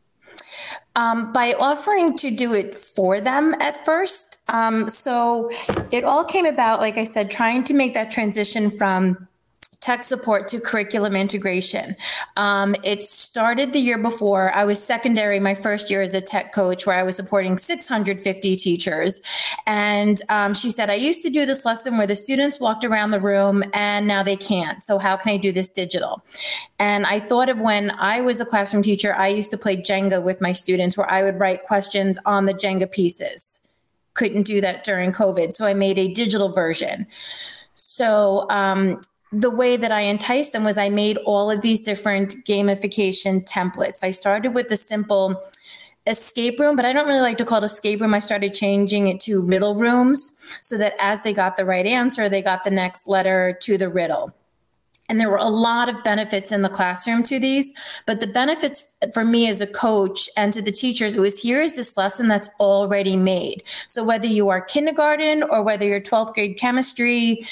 Um, 0.96 1.34
by 1.34 1.54
offering 1.54 2.16
to 2.18 2.32
do 2.32 2.54
it 2.54 2.80
for 2.80 3.20
them 3.20 3.56
at 3.60 3.84
first. 3.84 4.38
Um, 4.48 4.88
so 4.90 5.52
it 5.92 6.04
all 6.04 6.24
came 6.24 6.46
about, 6.46 6.80
like 6.80 6.98
I 6.98 7.04
said, 7.04 7.30
trying 7.30 7.64
to 7.66 7.74
make 7.74 7.94
that 7.96 8.12
transition 8.12 8.70
from 8.70 9.28
tech 9.84 10.06
support 10.06 10.48
to 10.48 10.62
curriculum 10.62 11.14
integration. 11.14 11.94
Um, 12.38 12.74
it 12.86 13.04
started 13.04 13.74
the 13.74 13.80
year 13.80 13.98
before. 13.98 14.56
I 14.56 14.64
was 14.64 14.82
secondary 14.82 15.42
my 15.42 15.56
first 15.56 15.92
year 15.92 16.02
as 16.02 16.14
a 16.14 16.22
tech 16.22 16.54
coach, 16.54 16.86
where 16.86 16.98
I 16.98 17.04
was 17.04 17.18
supporting 17.18 17.58
650 17.58 18.56
teachers. 18.56 19.20
And 19.68 20.22
um, 20.30 20.54
she 20.54 20.72
said, 20.72 20.90
I 20.90 20.96
used 20.96 21.22
to 21.24 21.30
do 21.30 21.46
this 21.46 21.66
lesson 21.66 21.98
where 21.98 22.08
the 22.08 22.16
students 22.16 22.62
walked 22.62 22.86
around 22.86 23.12
the 23.12 23.20
room 23.20 23.62
and 23.74 24.08
now 24.08 24.24
they 24.24 24.38
can't. 24.38 24.82
So, 24.82 24.98
how 24.98 25.18
can 25.18 25.34
I 25.34 25.38
do 25.38 25.52
this 25.52 25.68
digital? 25.68 26.24
And 26.80 27.06
I 27.06 27.20
thought 27.20 27.50
of 27.50 27.60
when 27.60 27.92
I 27.92 28.22
was 28.22 28.40
a 28.40 28.46
classroom 28.46 28.84
teacher, 28.84 29.14
I 29.14 29.28
used 29.28 29.52
to 29.52 29.58
play 29.58 29.76
Jenga 29.76 30.24
with 30.24 30.40
my 30.40 30.54
students, 30.54 30.98
where 30.98 31.12
I 31.12 31.24
would 31.24 31.42
write 31.42 31.64
questions 31.64 32.18
on 32.26 32.46
the 32.46 32.54
Jenga 32.54 32.90
pieces. 32.90 33.60
Couldn't 34.14 34.44
do 34.44 34.62
that 34.62 34.86
during 34.86 35.12
COVID. 35.12 35.54
So, 35.54 35.66
I 35.66 35.74
made 35.74 36.00
a 36.00 36.14
digital 36.14 36.54
version. 36.54 37.06
So 37.76 38.48
um, 38.50 39.02
the 39.34 39.50
way 39.50 39.76
that 39.76 39.92
I 39.92 40.02
enticed 40.02 40.54
them 40.54 40.64
was 40.64 40.78
I 40.78 40.90
made 40.90 41.18
all 41.18 41.50
of 41.50 41.62
these 41.62 41.82
different 41.82 42.36
gamification 42.46 43.44
templates. 43.44 44.04
I 44.04 44.12
started 44.12 44.54
with 44.54 44.70
the 44.70 44.78
simple 44.78 45.42
escape 46.06 46.60
room, 46.60 46.76
but 46.76 46.86
I 46.86 46.94
don't 46.94 47.08
really 47.08 47.22
like 47.22 47.40
to 47.40 47.46
call 47.46 47.64
it 47.64 47.66
escape 47.66 48.00
room. 48.00 48.14
I 48.14 48.20
started 48.20 48.54
changing 48.54 49.08
it 49.08 49.20
to 49.22 49.42
riddle 49.42 49.76
rooms 49.76 50.32
so 50.62 50.78
that 50.78 50.94
as 51.00 51.24
they 51.24 51.34
got 51.34 51.58
the 51.58 51.66
right 51.66 51.86
answer, 51.86 52.30
they 52.30 52.44
got 52.44 52.64
the 52.64 52.72
next 52.72 53.08
letter 53.08 53.58
to 53.64 53.78
the 53.78 53.90
riddle. 53.90 54.34
And 55.10 55.20
there 55.20 55.30
were 55.30 55.38
a 55.38 55.50
lot 55.50 55.90
of 55.90 56.04
benefits 56.04 56.52
in 56.52 56.62
the 56.62 56.70
classroom 56.70 57.24
to 57.24 57.40
these, 57.40 57.74
but 58.06 58.20
the 58.20 58.28
benefits 58.28 58.84
for 59.14 59.26
me 59.26 59.50
as 59.50 59.62
a 59.62 59.68
coach 59.68 60.30
and 60.38 60.54
to 60.54 60.62
the 60.62 60.72
teachers 60.72 61.18
was 61.18 61.38
here 61.38 61.62
is 61.62 61.76
this 61.76 61.98
lesson 61.98 62.28
that's 62.28 62.50
already 62.60 63.18
made. 63.18 63.64
So 63.88 64.04
whether 64.04 64.28
you 64.28 64.50
are 64.50 64.62
kindergarten 64.62 65.44
or 65.44 65.62
whether 65.62 65.86
you're 65.86 66.00
12th 66.00 66.34
grade 66.34 66.58
chemistry, 66.58 67.46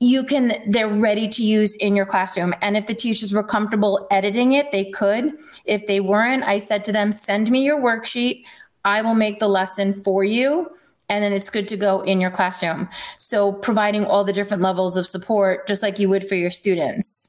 you 0.00 0.24
can 0.24 0.54
they're 0.66 0.88
ready 0.88 1.28
to 1.28 1.44
use 1.44 1.76
in 1.76 1.94
your 1.94 2.06
classroom. 2.06 2.54
And 2.62 2.76
if 2.76 2.86
the 2.86 2.94
teachers 2.94 3.32
were 3.32 3.44
comfortable 3.44 4.06
editing 4.10 4.52
it 4.52 4.72
they 4.72 4.90
could. 4.90 5.38
If 5.66 5.86
they 5.86 6.00
weren't 6.00 6.42
i 6.44 6.58
said 6.58 6.82
to 6.84 6.92
them 6.92 7.12
send 7.12 7.50
me 7.50 7.64
your 7.64 7.78
worksheet. 7.78 8.44
I 8.84 9.02
will 9.02 9.14
make 9.14 9.38
the 9.38 9.48
lesson 9.48 9.92
for 9.92 10.24
you 10.24 10.70
and 11.10 11.22
then 11.22 11.32
it's 11.32 11.50
good 11.50 11.68
to 11.68 11.76
go 11.76 12.00
in 12.00 12.20
your 12.20 12.30
classroom. 12.30 12.88
So 13.18 13.52
providing 13.52 14.06
all 14.06 14.24
the 14.24 14.32
different 14.32 14.62
levels 14.62 14.96
of 14.96 15.06
support 15.06 15.66
just 15.68 15.82
like 15.82 15.98
you 15.98 16.08
would 16.08 16.26
for 16.26 16.34
your 16.34 16.50
students. 16.50 17.28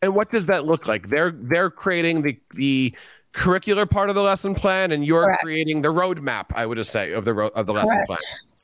And 0.00 0.14
what 0.14 0.30
does 0.30 0.46
that 0.46 0.64
look 0.64 0.88
like? 0.88 1.10
They're 1.10 1.32
they're 1.32 1.70
creating 1.70 2.22
the 2.22 2.40
the 2.54 2.94
curricular 3.34 3.88
part 3.88 4.08
of 4.08 4.14
the 4.14 4.22
lesson 4.22 4.54
plan 4.54 4.92
and 4.92 5.06
you're 5.06 5.24
Correct. 5.24 5.42
creating 5.42 5.80
the 5.80 5.88
roadmap 5.88 6.44
i 6.54 6.66
would 6.66 6.84
say 6.86 7.12
of 7.12 7.24
the 7.24 7.32
ro- 7.32 7.50
of 7.54 7.64
the 7.64 7.72
lesson 7.72 7.94
Correct. 7.94 8.06
plan 8.06 8.18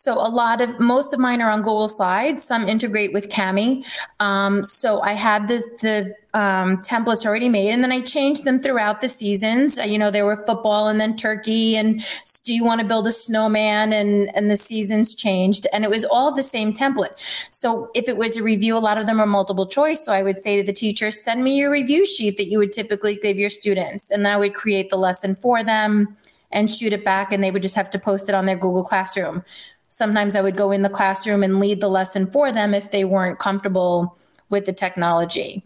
so 0.09 0.15
a 0.15 0.33
lot 0.33 0.63
of 0.63 0.81
most 0.81 1.13
of 1.13 1.21
mine 1.21 1.43
are 1.43 1.51
on 1.51 1.59
Google 1.59 1.87
Slides. 1.87 2.43
Some 2.43 2.67
integrate 2.67 3.13
with 3.13 3.29
Kami. 3.29 3.85
Um, 4.21 4.65
so 4.65 5.03
I 5.03 5.13
have 5.13 5.49
this 5.49 5.67
the 5.83 6.15
um, 6.33 6.79
templates 6.79 7.27
already 7.27 7.51
made, 7.51 7.73
and 7.73 7.85
then 7.85 7.93
I 7.93 8.01
changed 8.01 8.47
them 8.47 8.59
throughout 8.59 9.03
the 9.03 9.09
seasons. 9.11 9.79
Uh, 9.79 9.83
you 9.83 9.99
know, 9.99 10.11
there 10.11 10.25
were 10.25 10.37
football 10.37 10.89
and 10.89 10.99
then 10.99 11.15
turkey, 11.15 11.77
and 11.77 12.01
do 12.45 12.55
you 12.55 12.65
want 12.65 12.81
to 12.81 12.87
build 12.87 13.07
a 13.07 13.13
snowman? 13.13 13.93
And 13.93 14.35
and 14.35 14.51
the 14.51 14.57
seasons 14.57 15.15
changed, 15.15 15.67
and 15.75 15.85
it 15.85 15.91
was 15.91 16.07
all 16.07 16.35
the 16.35 16.43
same 16.43 16.73
template. 16.73 17.13
So 17.53 17.91
if 17.95 18.09
it 18.09 18.17
was 18.17 18.39
a 18.39 18.43
review, 18.43 18.79
a 18.79 18.81
lot 18.89 18.97
of 18.97 19.07
them 19.07 19.21
are 19.21 19.27
multiple 19.27 19.67
choice. 19.67 20.03
So 20.03 20.15
I 20.15 20.23
would 20.23 20.39
say 20.39 20.57
to 20.57 20.63
the 20.63 20.73
teacher, 20.73 21.11
send 21.11 21.45
me 21.45 21.59
your 21.59 21.71
review 21.71 22.07
sheet 22.07 22.39
that 22.39 22.47
you 22.47 22.57
would 22.57 22.73
typically 22.73 23.17
give 23.17 23.37
your 23.37 23.51
students, 23.51 24.11
and 24.11 24.27
I 24.27 24.39
would 24.39 24.55
create 24.55 24.89
the 24.89 24.97
lesson 24.97 25.35
for 25.35 25.63
them 25.63 26.17
and 26.51 26.73
shoot 26.73 26.95
it 26.95 27.05
back, 27.05 27.31
and 27.31 27.45
they 27.45 27.51
would 27.51 27.61
just 27.61 27.75
have 27.75 27.91
to 27.91 27.99
post 27.99 28.31
it 28.31 28.35
on 28.35 28.47
their 28.47 28.57
Google 28.57 28.85
Classroom 28.85 29.45
sometimes 29.89 30.37
I 30.37 30.43
would 30.43 30.57
go 30.57 30.71
in 30.71 30.83
the 30.83 30.89
classroom 30.89 31.43
and 31.43 31.61
lead 31.61 31.81
the 31.81 31.89
lesson 31.89 32.31
for 32.31 32.53
them 32.53 32.75
if 32.75 32.91
they 32.91 33.05
weren't 33.05 33.39
comfortable 33.39 34.19
with 34.49 34.67
the 34.67 34.73
technology. 34.73 35.65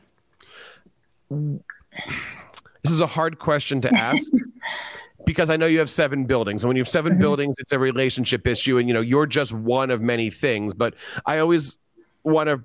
This 1.31 2.91
is 2.91 3.01
a 3.01 3.07
hard 3.07 3.39
question 3.39 3.81
to 3.83 3.95
ask. 3.95 4.33
because 5.25 5.51
I 5.51 5.57
know 5.57 5.67
you 5.67 5.79
have 5.79 5.91
seven 5.91 6.25
buildings, 6.25 6.65
and 6.65 6.69
when 6.69 6.77
you 6.77 6.81
have 6.81 6.89
7 6.89 7.13
mm-hmm. 7.13 7.21
buildings, 7.21 7.57
it's 7.59 7.73
a 7.73 7.79
relationship 7.79 8.47
issue, 8.47 8.79
and 8.79 8.89
you 8.89 8.95
know 8.95 9.01
you're 9.01 9.27
just 9.27 9.53
one 9.53 9.91
of 9.91 10.01
many 10.01 10.31
things. 10.31 10.75
But 10.75 10.95
I 11.27 11.39
always 11.39 11.77
want 12.25 12.49
to 12.49 12.65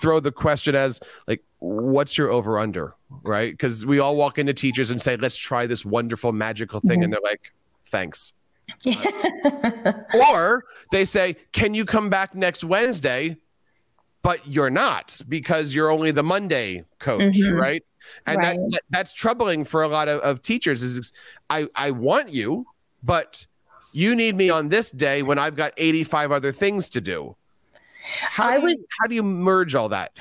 throw 0.00 0.20
the 0.20 0.32
question 0.32 0.74
as 0.74 1.00
like, 1.26 1.42
what's 1.58 2.16
your 2.18 2.30
over 2.30 2.58
under, 2.58 2.94
right? 3.22 3.52
Because 3.52 3.84
we 3.84 3.98
all 3.98 4.16
walk 4.16 4.38
into 4.38 4.54
teachers 4.54 4.90
and 4.90 5.00
say, 5.00 5.16
let's 5.16 5.36
try 5.36 5.66
this 5.66 5.84
wonderful 5.84 6.32
magical 6.32 6.80
thing, 6.80 6.98
mm-hmm. 6.98 7.04
and 7.04 7.12
they're 7.12 7.20
like, 7.22 7.52
thanks. 7.86 8.32
or 10.14 10.64
they 10.92 11.04
say, 11.04 11.36
can 11.52 11.74
you 11.74 11.84
come 11.84 12.10
back 12.10 12.34
next 12.34 12.64
Wednesday? 12.64 13.36
But 14.22 14.46
you're 14.46 14.70
not 14.70 15.20
because 15.28 15.74
you're 15.74 15.90
only 15.90 16.10
the 16.10 16.22
Monday 16.24 16.84
coach, 16.98 17.36
mm-hmm. 17.36 17.56
right? 17.56 17.82
and 18.26 18.38
right. 18.38 18.58
that, 18.58 18.70
that, 18.70 18.82
that's 18.90 19.12
troubling 19.12 19.64
for 19.64 19.82
a 19.82 19.88
lot 19.88 20.08
of, 20.08 20.20
of 20.20 20.42
teachers 20.42 20.82
is 20.82 21.12
I, 21.50 21.68
I 21.74 21.90
want 21.90 22.30
you 22.30 22.66
but 23.02 23.46
you 23.92 24.14
need 24.14 24.36
me 24.36 24.50
on 24.50 24.68
this 24.68 24.90
day 24.90 25.22
when 25.22 25.38
i've 25.38 25.56
got 25.56 25.72
85 25.76 26.32
other 26.32 26.52
things 26.52 26.88
to 26.90 27.00
do 27.00 27.36
how 28.00 28.48
I 28.48 28.58
was 28.58 28.72
you, 28.72 28.86
how 29.00 29.06
do 29.06 29.14
you 29.14 29.22
merge 29.22 29.74
all 29.74 29.88
that 29.90 30.12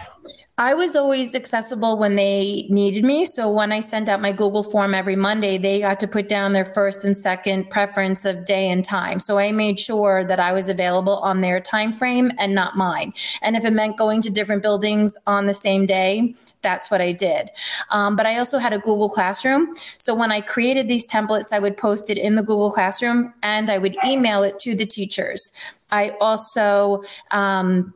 I 0.59 0.73
was 0.73 0.95
always 0.95 1.35
accessible 1.35 1.99
when 1.99 2.15
they 2.15 2.65
needed 2.67 3.05
me. 3.05 3.25
So 3.25 3.47
when 3.47 3.71
I 3.71 3.79
sent 3.79 4.09
out 4.09 4.21
my 4.21 4.31
Google 4.31 4.63
form 4.63 4.95
every 4.95 5.15
Monday, 5.15 5.59
they 5.59 5.81
got 5.81 5.99
to 5.99 6.07
put 6.07 6.27
down 6.27 6.53
their 6.53 6.65
first 6.65 7.05
and 7.05 7.15
second 7.15 7.69
preference 7.69 8.25
of 8.25 8.43
day 8.43 8.67
and 8.67 8.83
time. 8.83 9.19
So 9.19 9.37
I 9.37 9.51
made 9.51 9.79
sure 9.79 10.23
that 10.23 10.39
I 10.39 10.53
was 10.53 10.67
available 10.67 11.17
on 11.17 11.41
their 11.41 11.59
time 11.59 11.93
frame 11.93 12.31
and 12.39 12.55
not 12.55 12.75
mine. 12.75 13.13
And 13.43 13.55
if 13.55 13.65
it 13.65 13.71
meant 13.73 13.97
going 13.97 14.19
to 14.21 14.31
different 14.31 14.63
buildings 14.63 15.15
on 15.27 15.45
the 15.45 15.53
same 15.53 15.85
day, 15.85 16.33
that's 16.63 16.89
what 16.89 17.01
I 17.01 17.11
did. 17.11 17.51
Um, 17.91 18.15
but 18.15 18.25
I 18.25 18.39
also 18.39 18.57
had 18.57 18.73
a 18.73 18.79
Google 18.79 19.09
Classroom. 19.09 19.75
So 19.99 20.15
when 20.15 20.31
I 20.31 20.41
created 20.41 20.87
these 20.87 21.05
templates, 21.05 21.53
I 21.53 21.59
would 21.59 21.77
post 21.77 22.09
it 22.09 22.17
in 22.17 22.33
the 22.33 22.41
Google 22.41 22.71
Classroom 22.71 23.31
and 23.43 23.69
I 23.69 23.77
would 23.77 23.95
email 24.03 24.41
it 24.41 24.57
to 24.61 24.73
the 24.73 24.87
teachers. 24.87 25.51
I 25.91 26.15
also 26.19 27.03
um, 27.29 27.93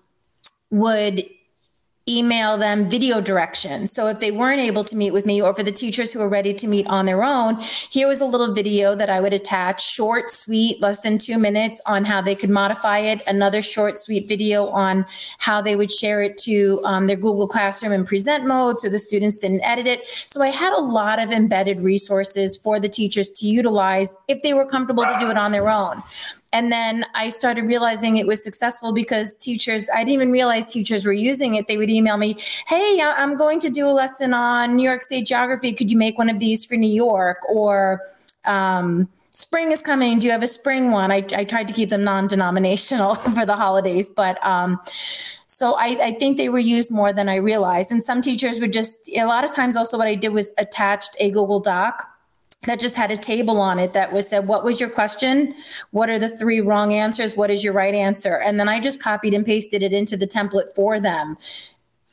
would 0.70 1.28
email 2.10 2.58
them 2.58 2.90
video 2.90 3.22
directions. 3.22 3.92
So 3.92 4.08
if 4.08 4.20
they 4.20 4.32
weren't 4.32 4.60
able 4.60 4.84
to 4.86 4.96
meet 4.96 5.12
with 5.12 5.26
me 5.26 5.40
or 5.40 5.54
for 5.54 5.62
the 5.62 5.72
teachers 5.72 6.12
who 6.12 6.20
are 6.20 6.28
ready 6.28 6.52
to 6.56 6.68
meet 6.68 6.88
on 6.88 7.06
their 7.06 7.24
own, 7.24 7.60
here 7.60 8.08
was 8.08 8.22
a 8.22 8.26
little 8.26 8.54
video 8.54 8.96
that 8.96 9.10
I 9.10 9.20
would 9.20 9.34
attach, 9.34 9.88
short, 9.88 10.32
sweet, 10.32 10.82
less 10.82 11.00
than 11.02 11.20
two 11.20 11.38
minutes 11.38 11.80
on 11.86 12.04
how 12.04 12.20
they 12.22 12.34
could 12.34 12.50
modify 12.50 13.00
it, 13.00 13.22
another 13.28 13.62
short, 13.62 14.00
sweet 14.00 14.28
video 14.28 14.68
on 14.68 15.06
how 15.38 15.62
they 15.62 15.76
would 15.76 15.92
share 15.92 16.24
it 16.24 16.40
to 16.40 16.82
um, 16.84 17.06
their 17.06 17.16
Google 17.16 17.48
Classroom 17.48 17.92
in 17.92 18.04
present 18.04 18.48
mode 18.48 18.80
so 18.80 18.90
the 18.90 19.00
students 19.00 19.38
didn't 19.38 19.62
edit 19.62 19.86
it. 19.86 20.08
So 20.08 20.42
I 20.42 20.48
had 20.48 20.74
a 20.74 20.82
lot 20.82 21.20
of 21.20 21.32
embedded 21.32 21.80
resources 21.82 22.58
for 22.58 22.80
the 22.80 22.90
teachers 22.90 23.30
to 23.30 23.46
utilize 23.46 24.18
if 24.28 24.42
they 24.42 24.56
were 24.56 24.66
comfortable 24.66 25.04
to 25.04 25.18
do 25.20 25.30
it 25.30 25.38
on 25.38 25.52
their 25.52 25.70
own. 25.70 26.02
And 26.54 26.72
then 26.72 27.06
I 27.16 27.30
started 27.30 27.64
realizing 27.64 28.18
it 28.18 28.28
was 28.28 28.44
successful 28.44 28.92
because 28.92 29.36
teachers, 29.36 29.90
I 29.94 30.00
didn't 30.00 30.14
even 30.14 30.32
realize 30.32 30.66
teachers 30.66 31.06
were 31.06 31.14
using 31.14 31.56
it. 31.56 31.68
They 31.68 31.78
would 31.78 31.90
email 31.90 32.18
me, 32.18 32.36
Hey, 32.68 33.00
I'm 33.02 33.38
going 33.38 33.60
to 33.62 33.70
do 33.70 33.88
a 33.88 33.92
lesson 33.92 34.34
on 34.34 34.76
New 34.76 34.84
York 34.84 35.04
State 35.04 35.26
geography. 35.26 35.72
Could 35.74 35.90
you 35.90 35.98
make 35.98 36.18
one 36.18 36.30
of 36.30 36.40
these 36.40 36.66
for 36.66 36.76
New 36.76 36.92
York? 36.92 37.38
Or, 37.48 38.02
um, 38.44 39.08
spring 39.32 39.72
is 39.72 39.82
coming. 39.82 40.20
Do 40.20 40.26
you 40.26 40.32
have 40.32 40.44
a 40.44 40.48
spring 40.48 40.92
one? 40.92 41.10
I, 41.12 41.26
I 41.34 41.46
tried 41.46 41.68
to 41.70 41.74
keep 41.74 41.90
them 41.90 42.04
non 42.04 42.28
denominational 42.28 43.16
for 43.36 43.46
the 43.46 43.56
holidays, 43.56 44.10
but, 44.10 44.44
um, 44.46 44.80
so 45.48 45.76
I, 45.76 46.06
I, 46.06 46.12
think 46.14 46.38
they 46.38 46.50
were 46.50 46.60
used 46.60 46.90
more 46.90 47.14
than 47.14 47.30
I 47.30 47.36
realized. 47.36 47.92
And 47.92 48.04
some 48.04 48.20
teachers 48.20 48.60
would 48.60 48.74
just, 48.74 49.08
a 49.16 49.26
lot 49.26 49.44
of 49.44 49.54
times 49.54 49.76
also 49.76 49.96
what 49.96 50.08
I 50.08 50.16
did 50.16 50.30
was 50.30 50.52
attached 50.58 51.16
a 51.20 51.30
Google 51.30 51.60
Doc 51.60 52.08
that 52.68 52.80
just 52.80 52.96
had 52.96 53.10
a 53.10 53.18
table 53.18 53.60
on 53.60 53.80
it 53.80 53.94
that 53.94 54.14
was 54.14 54.28
said, 54.28 54.48
What 54.48 54.64
was 54.64 54.80
your 54.80 54.90
question? 54.90 55.56
What 55.92 56.10
are 56.10 56.20
the 56.20 56.30
three 56.30 56.62
wrong 56.62 56.94
answers? 56.94 57.36
What 57.36 57.50
is 57.50 57.64
your 57.64 57.74
right 57.74 57.96
answer? 57.96 58.36
And 58.36 58.60
then 58.60 58.70
I 58.70 58.80
just 58.80 59.02
copied 59.02 59.34
and 59.34 59.46
pasted 59.46 59.82
it 59.82 59.94
into 59.94 60.16
the 60.16 60.28
template 60.28 60.70
for 60.76 61.00
them. 61.00 61.38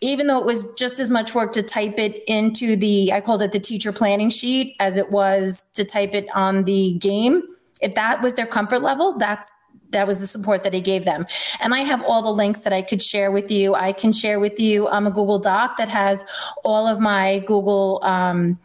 Even 0.00 0.26
though 0.26 0.38
it 0.38 0.46
was 0.46 0.64
just 0.78 1.00
as 1.00 1.10
much 1.10 1.34
work 1.34 1.52
to 1.52 1.62
type 1.62 1.98
it 1.98 2.22
into 2.26 2.76
the, 2.76 3.12
I 3.12 3.20
called 3.20 3.42
it 3.42 3.52
the 3.52 3.60
teacher 3.60 3.92
planning 3.92 4.30
sheet 4.30 4.76
as 4.78 4.96
it 4.96 5.10
was 5.10 5.66
to 5.74 5.84
type 5.84 6.14
it 6.14 6.28
on 6.34 6.64
the 6.64 6.94
game. 6.94 7.42
If 7.82 7.94
that 7.96 8.22
was 8.22 8.34
their 8.34 8.46
comfort 8.46 8.80
level, 8.80 9.18
that's 9.18 9.50
that 9.90 10.06
was 10.06 10.20
the 10.20 10.26
support 10.26 10.64
that 10.64 10.74
I 10.74 10.80
gave 10.80 11.04
them. 11.06 11.26
And 11.60 11.74
I 11.74 11.78
have 11.78 12.02
all 12.04 12.20
the 12.20 12.30
links 12.30 12.60
that 12.60 12.74
I 12.74 12.82
could 12.82 13.02
share 13.02 13.30
with 13.30 13.50
you. 13.50 13.74
I 13.74 13.92
can 13.92 14.12
share 14.12 14.38
with 14.38 14.60
you 14.60 14.86
um, 14.88 15.06
a 15.06 15.10
Google 15.10 15.38
Doc 15.38 15.78
that 15.78 15.88
has 15.88 16.24
all 16.62 16.86
of 16.86 17.00
my 17.00 17.38
Google 17.40 18.00
um, 18.02 18.58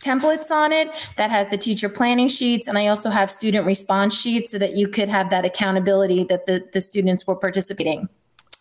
templates 0.00 0.50
on 0.50 0.72
it 0.72 0.88
that 1.16 1.30
has 1.30 1.48
the 1.48 1.58
teacher 1.58 1.88
planning 1.88 2.28
sheets. 2.28 2.66
And 2.66 2.76
I 2.78 2.88
also 2.88 3.10
have 3.10 3.30
student 3.30 3.66
response 3.66 4.18
sheets 4.18 4.50
so 4.50 4.58
that 4.58 4.76
you 4.76 4.88
could 4.88 5.08
have 5.08 5.30
that 5.30 5.44
accountability 5.44 6.24
that 6.24 6.46
the, 6.46 6.68
the 6.72 6.80
students 6.80 7.26
were 7.26 7.36
participating. 7.36 8.08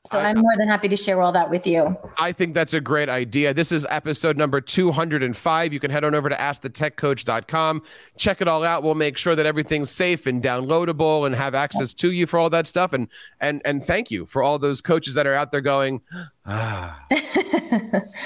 So 0.06 0.18
I, 0.18 0.30
am 0.30 0.38
more 0.38 0.56
than 0.58 0.70
happy 0.70 0.88
to 0.88 0.96
share 0.96 1.22
all 1.22 1.34
that 1.34 1.50
with 1.50 1.68
you. 1.68 1.96
I 2.18 2.32
think 2.32 2.54
that's 2.54 2.74
a 2.74 2.80
great 2.80 3.10
idea. 3.10 3.54
This 3.54 3.72
is 3.72 3.86
episode 3.90 4.38
number 4.38 4.62
205. 4.62 5.74
You 5.74 5.80
can 5.80 5.92
head 5.92 6.06
on 6.06 6.16
over 6.16 6.30
to 6.30 6.36
askthetechcoach.com. 6.36 7.84
Check 8.18 8.42
it 8.42 8.48
all 8.48 8.64
out. 8.64 8.82
We'll 8.82 8.96
make 8.96 9.18
sure 9.18 9.36
that 9.36 9.46
everything's 9.46 9.92
safe 9.92 10.26
and 10.26 10.42
downloadable 10.42 11.26
and 11.26 11.36
have 11.36 11.54
access 11.54 11.94
to 11.96 12.12
you 12.12 12.28
for 12.28 12.40
all 12.40 12.50
that 12.50 12.66
stuff. 12.66 12.94
And 12.94 13.10
and 13.42 13.62
and 13.66 13.84
thank 13.84 14.10
you 14.10 14.26
for 14.26 14.42
all 14.42 14.58
those 14.58 14.80
coaches 14.80 15.16
that 15.16 15.28
are 15.28 15.34
out 15.34 15.52
there 15.52 15.62
going, 15.62 16.02
ah. 16.46 17.06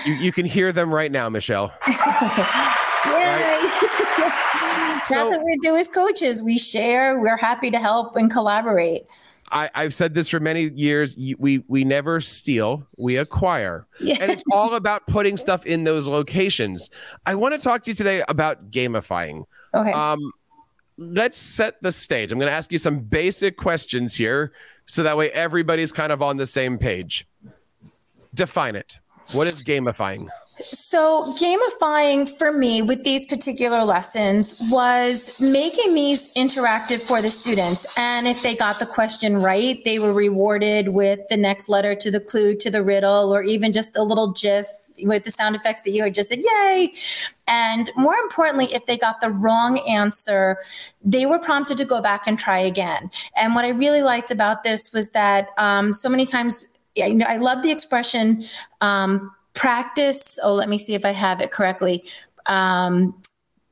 you, 0.05 0.13
you 0.13 0.31
can 0.31 0.45
hear 0.45 0.71
them 0.71 0.93
right 0.93 1.11
now, 1.11 1.27
Michelle. 1.27 1.73
That's 5.09 5.11
so, 5.11 5.25
what 5.25 5.43
we 5.43 5.57
do 5.61 5.75
as 5.75 5.87
coaches. 5.87 6.41
We 6.41 6.57
share, 6.57 7.19
we're 7.19 7.37
happy 7.37 7.69
to 7.71 7.79
help 7.79 8.15
and 8.15 8.31
collaborate. 8.31 9.05
I, 9.53 9.69
have 9.75 9.93
said 9.93 10.15
this 10.15 10.29
for 10.29 10.39
many 10.39 10.69
years. 10.69 11.15
We 11.37 11.63
we 11.67 11.83
never 11.83 12.19
steal, 12.19 12.85
we 12.97 13.17
acquire, 13.17 13.85
yeah. 13.99 14.17
and 14.19 14.31
it's 14.31 14.43
all 14.51 14.73
about 14.75 15.05
putting 15.07 15.37
stuff 15.37 15.65
in 15.65 15.83
those 15.83 16.07
locations. 16.07 16.89
I 17.25 17.35
want 17.35 17.53
to 17.53 17.59
talk 17.59 17.83
to 17.83 17.91
you 17.91 17.95
today 17.95 18.23
about 18.27 18.71
gamifying. 18.71 19.45
Okay. 19.73 19.91
Um, 19.91 20.19
let's 20.97 21.37
set 21.37 21.81
the 21.83 21.91
stage. 21.91 22.31
I'm 22.31 22.39
going 22.39 22.49
to 22.49 22.55
ask 22.55 22.71
you 22.71 22.79
some 22.79 22.99
basic 22.99 23.57
questions 23.57 24.15
here, 24.15 24.53
so 24.87 25.03
that 25.03 25.17
way 25.17 25.31
everybody's 25.31 25.91
kind 25.91 26.11
of 26.11 26.21
on 26.21 26.37
the 26.37 26.47
same 26.47 26.79
page. 26.79 27.27
Define 28.33 28.75
it. 28.75 28.97
What 29.33 29.47
is 29.47 29.63
gamifying? 29.63 30.27
So, 30.55 31.33
gamifying 31.39 32.29
for 32.29 32.51
me 32.51 32.83
with 32.83 33.03
these 33.03 33.25
particular 33.25 33.83
lessons 33.83 34.61
was 34.69 35.41
making 35.41 35.95
these 35.95 36.31
interactive 36.35 37.01
for 37.01 37.23
the 37.23 37.31
students. 37.31 37.85
And 37.97 38.27
if 38.27 38.43
they 38.43 38.55
got 38.55 38.77
the 38.77 38.85
question 38.85 39.37
right, 39.37 39.83
they 39.83 39.97
were 39.97 40.13
rewarded 40.13 40.89
with 40.89 41.21
the 41.29 41.37
next 41.37 41.69
letter 41.69 41.95
to 41.95 42.11
the 42.11 42.19
clue 42.19 42.55
to 42.57 42.69
the 42.69 42.83
riddle, 42.83 43.33
or 43.33 43.41
even 43.41 43.73
just 43.73 43.97
a 43.97 44.03
little 44.03 44.31
GIF 44.33 44.67
with 45.01 45.23
the 45.23 45.31
sound 45.31 45.55
effects 45.55 45.81
that 45.81 45.91
you 45.91 46.03
had 46.03 46.13
just 46.13 46.29
said, 46.29 46.39
yay. 46.39 46.93
And 47.47 47.89
more 47.95 48.15
importantly, 48.15 48.71
if 48.73 48.85
they 48.85 48.97
got 48.97 49.21
the 49.21 49.31
wrong 49.31 49.79
answer, 49.79 50.57
they 51.03 51.25
were 51.25 51.39
prompted 51.39 51.77
to 51.77 51.85
go 51.85 51.99
back 51.99 52.27
and 52.27 52.37
try 52.37 52.59
again. 52.59 53.09
And 53.35 53.55
what 53.55 53.65
I 53.65 53.69
really 53.69 54.03
liked 54.03 54.29
about 54.29 54.63
this 54.63 54.93
was 54.93 55.09
that 55.09 55.49
um, 55.57 55.93
so 55.93 56.09
many 56.09 56.27
times, 56.27 56.65
I, 56.95 57.19
I 57.27 57.37
love 57.37 57.63
the 57.63 57.71
expression, 57.71 58.45
um, 58.81 59.31
practice 59.53 60.39
oh 60.43 60.53
let 60.53 60.69
me 60.69 60.77
see 60.77 60.93
if 60.93 61.05
i 61.05 61.11
have 61.11 61.41
it 61.41 61.51
correctly. 61.51 62.03
Um, 62.45 63.21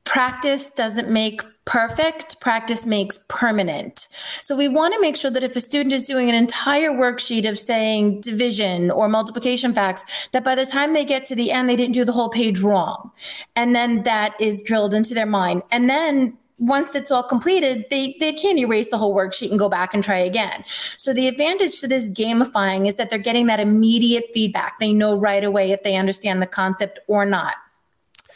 practice 0.04 0.70
doesn't 0.72 1.10
make 1.10 1.41
perfect 1.65 2.39
practice 2.41 2.86
makes 2.86 3.20
permanent. 3.30 4.08
So 4.41 4.56
we 4.56 4.67
want 4.67 4.94
to 4.94 5.00
make 5.00 5.15
sure 5.15 5.32
that 5.32 5.44
if 5.44 5.56
a 5.56 5.62
student 5.62 5.94
is 5.94 6.06
doing 6.06 6.28
an 6.28 6.36
entire 6.36 6.89
worksheet 6.89 7.48
of 7.48 7.58
saying 7.58 8.22
division 8.22 8.89
or 8.89 9.08
multiplication 9.08 9.74
facts 9.74 10.28
that 10.32 10.44
by 10.44 10.56
the 10.56 10.65
time 10.65 10.94
they 10.94 11.06
get 11.06 11.26
to 11.28 11.36
the 11.36 11.52
end 11.52 11.70
they 11.70 11.76
didn't 11.76 11.94
do 11.94 12.04
the 12.04 12.12
whole 12.12 12.30
page 12.30 12.60
wrong. 12.60 13.12
And 13.56 13.76
then 13.76 14.04
that 14.04 14.36
is 14.39 14.62
drilled 14.62 14.94
into 14.94 15.13
their 15.13 15.26
mind. 15.26 15.62
And 15.72 15.89
then 15.89 16.38
once 16.62 16.93
it's 16.93 17.10
all 17.10 17.24
completed, 17.24 17.86
they, 17.89 18.15
they 18.19 18.32
can't 18.32 18.60
erase 18.60 18.89
the 18.89 18.97
whole 18.97 19.15
worksheet 19.15 19.50
and 19.50 19.58
go 19.58 19.67
back 19.67 19.93
and 19.95 20.04
try 20.04 20.19
again. 20.19 20.63
So 20.95 21.12
the 21.12 21.28
advantage 21.28 21.82
to 21.82 21.88
this 21.88 22.10
gamifying 22.12 22.88
is 22.88 22.95
that 22.95 23.10
they're 23.10 23.19
getting 23.19 23.47
that 23.47 23.60
immediate 23.60 24.26
feedback. 24.32 24.78
They 24.80 24.93
know 24.93 25.17
right 25.17 25.43
away 25.43 25.71
if 25.71 25.82
they 25.82 25.95
understand 25.95 26.39
the 26.41 26.47
concept 26.47 27.00
or 27.08 27.26
not. 27.26 27.56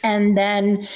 And 0.02 0.36
then 0.36 0.86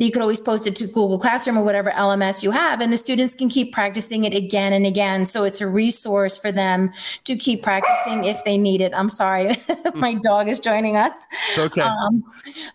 you 0.00 0.10
could 0.10 0.22
always 0.22 0.40
post 0.40 0.66
it 0.66 0.74
to 0.76 0.86
Google 0.86 1.18
Classroom 1.18 1.58
or 1.58 1.62
whatever 1.62 1.90
LMS 1.90 2.42
you 2.42 2.50
have, 2.50 2.80
and 2.80 2.90
the 2.90 2.96
students 2.96 3.34
can 3.34 3.50
keep 3.50 3.72
practicing 3.72 4.24
it 4.24 4.34
again 4.34 4.72
and 4.72 4.86
again. 4.86 5.26
So 5.26 5.44
it's 5.44 5.60
a 5.60 5.66
resource 5.66 6.38
for 6.38 6.50
them 6.50 6.90
to 7.24 7.36
keep 7.36 7.62
practicing 7.62 8.24
if 8.24 8.42
they 8.44 8.56
need 8.56 8.80
it. 8.80 8.92
I'm 8.94 9.10
sorry, 9.10 9.56
my 9.94 10.14
dog 10.14 10.48
is 10.48 10.58
joining 10.58 10.96
us. 10.96 11.12
It's 11.50 11.58
okay. 11.58 11.82
Um, 11.82 12.24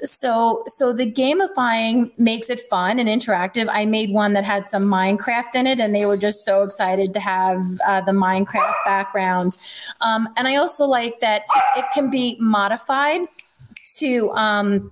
so 0.01 0.63
so 0.67 0.93
the 0.93 1.11
gamifying 1.11 2.17
makes 2.19 2.51
it 2.51 2.59
fun 2.59 2.99
and 2.99 3.09
interactive. 3.09 3.67
I 3.71 3.85
made 3.85 4.11
one 4.11 4.33
that 4.33 4.43
had 4.43 4.67
some 4.67 4.83
Minecraft 4.83 5.55
in 5.55 5.65
it, 5.65 5.79
and 5.79 5.95
they 5.95 6.05
were 6.05 6.17
just 6.17 6.45
so 6.45 6.61
excited 6.61 7.11
to 7.15 7.19
have 7.19 7.63
uh, 7.87 8.01
the 8.01 8.11
Minecraft 8.11 8.75
background. 8.85 9.57
Um, 10.01 10.29
and 10.37 10.47
I 10.47 10.57
also 10.57 10.85
like 10.85 11.19
that 11.21 11.43
it 11.75 11.85
can 11.93 12.11
be 12.11 12.37
modified 12.39 13.21
to 13.97 14.31
um, 14.31 14.91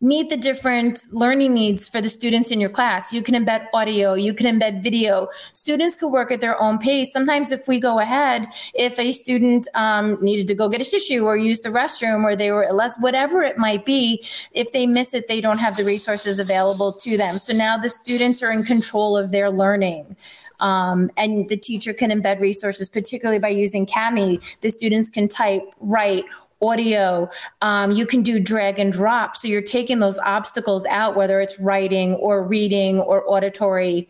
meet 0.00 0.30
the 0.30 0.36
different 0.36 1.06
learning 1.10 1.52
needs 1.52 1.88
for 1.88 2.00
the 2.00 2.08
students 2.08 2.50
in 2.50 2.58
your 2.58 2.70
class. 2.70 3.12
You 3.12 3.22
can 3.22 3.34
embed 3.34 3.66
audio, 3.74 4.14
you 4.14 4.32
can 4.32 4.46
embed 4.46 4.82
video. 4.82 5.28
Students 5.52 5.94
could 5.94 6.08
work 6.08 6.32
at 6.32 6.40
their 6.40 6.60
own 6.60 6.78
pace. 6.78 7.12
Sometimes, 7.12 7.52
if 7.52 7.68
we 7.68 7.78
go 7.78 7.98
ahead, 7.98 8.48
if 8.74 8.98
a 8.98 9.12
student 9.12 9.68
um, 9.74 10.16
needed 10.22 10.48
to 10.48 10.54
go 10.54 10.68
get 10.68 10.80
a 10.80 10.84
tissue 10.84 11.24
or 11.24 11.36
use 11.36 11.60
the 11.60 11.68
restroom 11.68 12.24
or 12.24 12.34
they 12.34 12.50
were 12.50 12.66
less, 12.72 12.96
whatever 12.98 13.42
it 13.42 13.58
might 13.58 13.84
be, 13.84 14.24
if 14.52 14.72
they 14.72 14.86
miss 14.86 15.12
it, 15.12 15.28
they 15.28 15.40
don't 15.40 15.58
have 15.58 15.76
the 15.76 15.84
resources 15.84 16.38
available 16.38 16.92
to 16.92 17.16
them. 17.16 17.34
So 17.34 17.52
now 17.52 17.76
the 17.76 17.90
students 17.90 18.42
are 18.42 18.52
in 18.52 18.62
control 18.62 19.16
of 19.16 19.32
their 19.32 19.50
learning. 19.50 20.16
Um, 20.60 21.10
and 21.16 21.48
the 21.48 21.56
teacher 21.56 21.92
can 21.94 22.10
embed 22.10 22.38
resources, 22.38 22.88
particularly 22.88 23.38
by 23.38 23.48
using 23.48 23.86
Kami. 23.86 24.40
The 24.60 24.70
students 24.70 25.08
can 25.08 25.26
type, 25.26 25.62
write, 25.80 26.24
audio. 26.62 27.28
Um, 27.62 27.90
you 27.92 28.06
can 28.06 28.22
do 28.22 28.40
drag 28.40 28.78
and 28.78 28.92
drop. 28.92 29.36
So 29.36 29.48
you're 29.48 29.62
taking 29.62 29.98
those 29.98 30.18
obstacles 30.18 30.86
out, 30.86 31.16
whether 31.16 31.40
it's 31.40 31.58
writing 31.58 32.14
or 32.14 32.42
reading 32.42 33.00
or 33.00 33.28
auditory, 33.28 34.08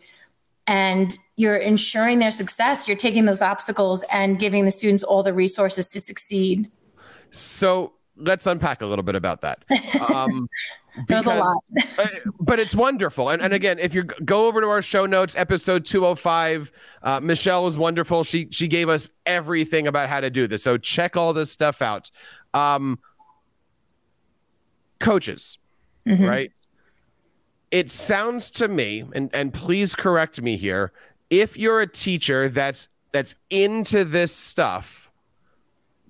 and 0.67 1.17
you're 1.35 1.55
ensuring 1.55 2.19
their 2.19 2.31
success. 2.31 2.87
You're 2.87 2.97
taking 2.97 3.25
those 3.25 3.41
obstacles 3.41 4.03
and 4.11 4.39
giving 4.39 4.65
the 4.65 4.71
students 4.71 5.03
all 5.03 5.23
the 5.23 5.33
resources 5.33 5.87
to 5.89 5.99
succeed. 5.99 6.69
So 7.31 7.93
let's 8.15 8.45
unpack 8.45 8.81
a 8.81 8.85
little 8.85 9.03
bit 9.03 9.15
about 9.15 9.41
that. 9.41 9.63
Um, 10.11 10.47
because, 11.07 11.25
a 11.25 11.35
lot. 11.35 11.57
but 12.39 12.59
it's 12.59 12.75
wonderful. 12.75 13.29
And, 13.29 13.41
and 13.41 13.53
again, 13.53 13.79
if 13.79 13.93
you 13.93 14.03
go 14.03 14.47
over 14.47 14.61
to 14.61 14.67
our 14.67 14.81
show 14.81 15.05
notes, 15.05 15.35
episode 15.35 15.85
205, 15.85 16.71
uh, 17.03 17.19
Michelle 17.21 17.63
was 17.63 17.77
wonderful. 17.77 18.23
She 18.23 18.47
she 18.51 18.67
gave 18.67 18.89
us 18.89 19.09
everything 19.25 19.87
about 19.87 20.09
how 20.09 20.19
to 20.19 20.29
do 20.29 20.47
this. 20.47 20.63
So 20.63 20.77
check 20.77 21.15
all 21.15 21.33
this 21.33 21.51
stuff 21.51 21.81
out. 21.81 22.11
Um, 22.53 22.99
coaches, 24.99 25.57
mm-hmm. 26.07 26.25
right? 26.25 26.51
It 27.71 27.89
sounds 27.89 28.51
to 28.51 28.67
me, 28.67 29.05
and 29.13 29.29
and 29.33 29.53
please 29.53 29.95
correct 29.95 30.41
me 30.41 30.57
here, 30.57 30.91
if 31.29 31.57
you're 31.57 31.81
a 31.81 31.87
teacher 31.87 32.49
that's 32.49 32.89
that's 33.13 33.35
into 33.49 34.03
this 34.03 34.35
stuff, 34.35 35.00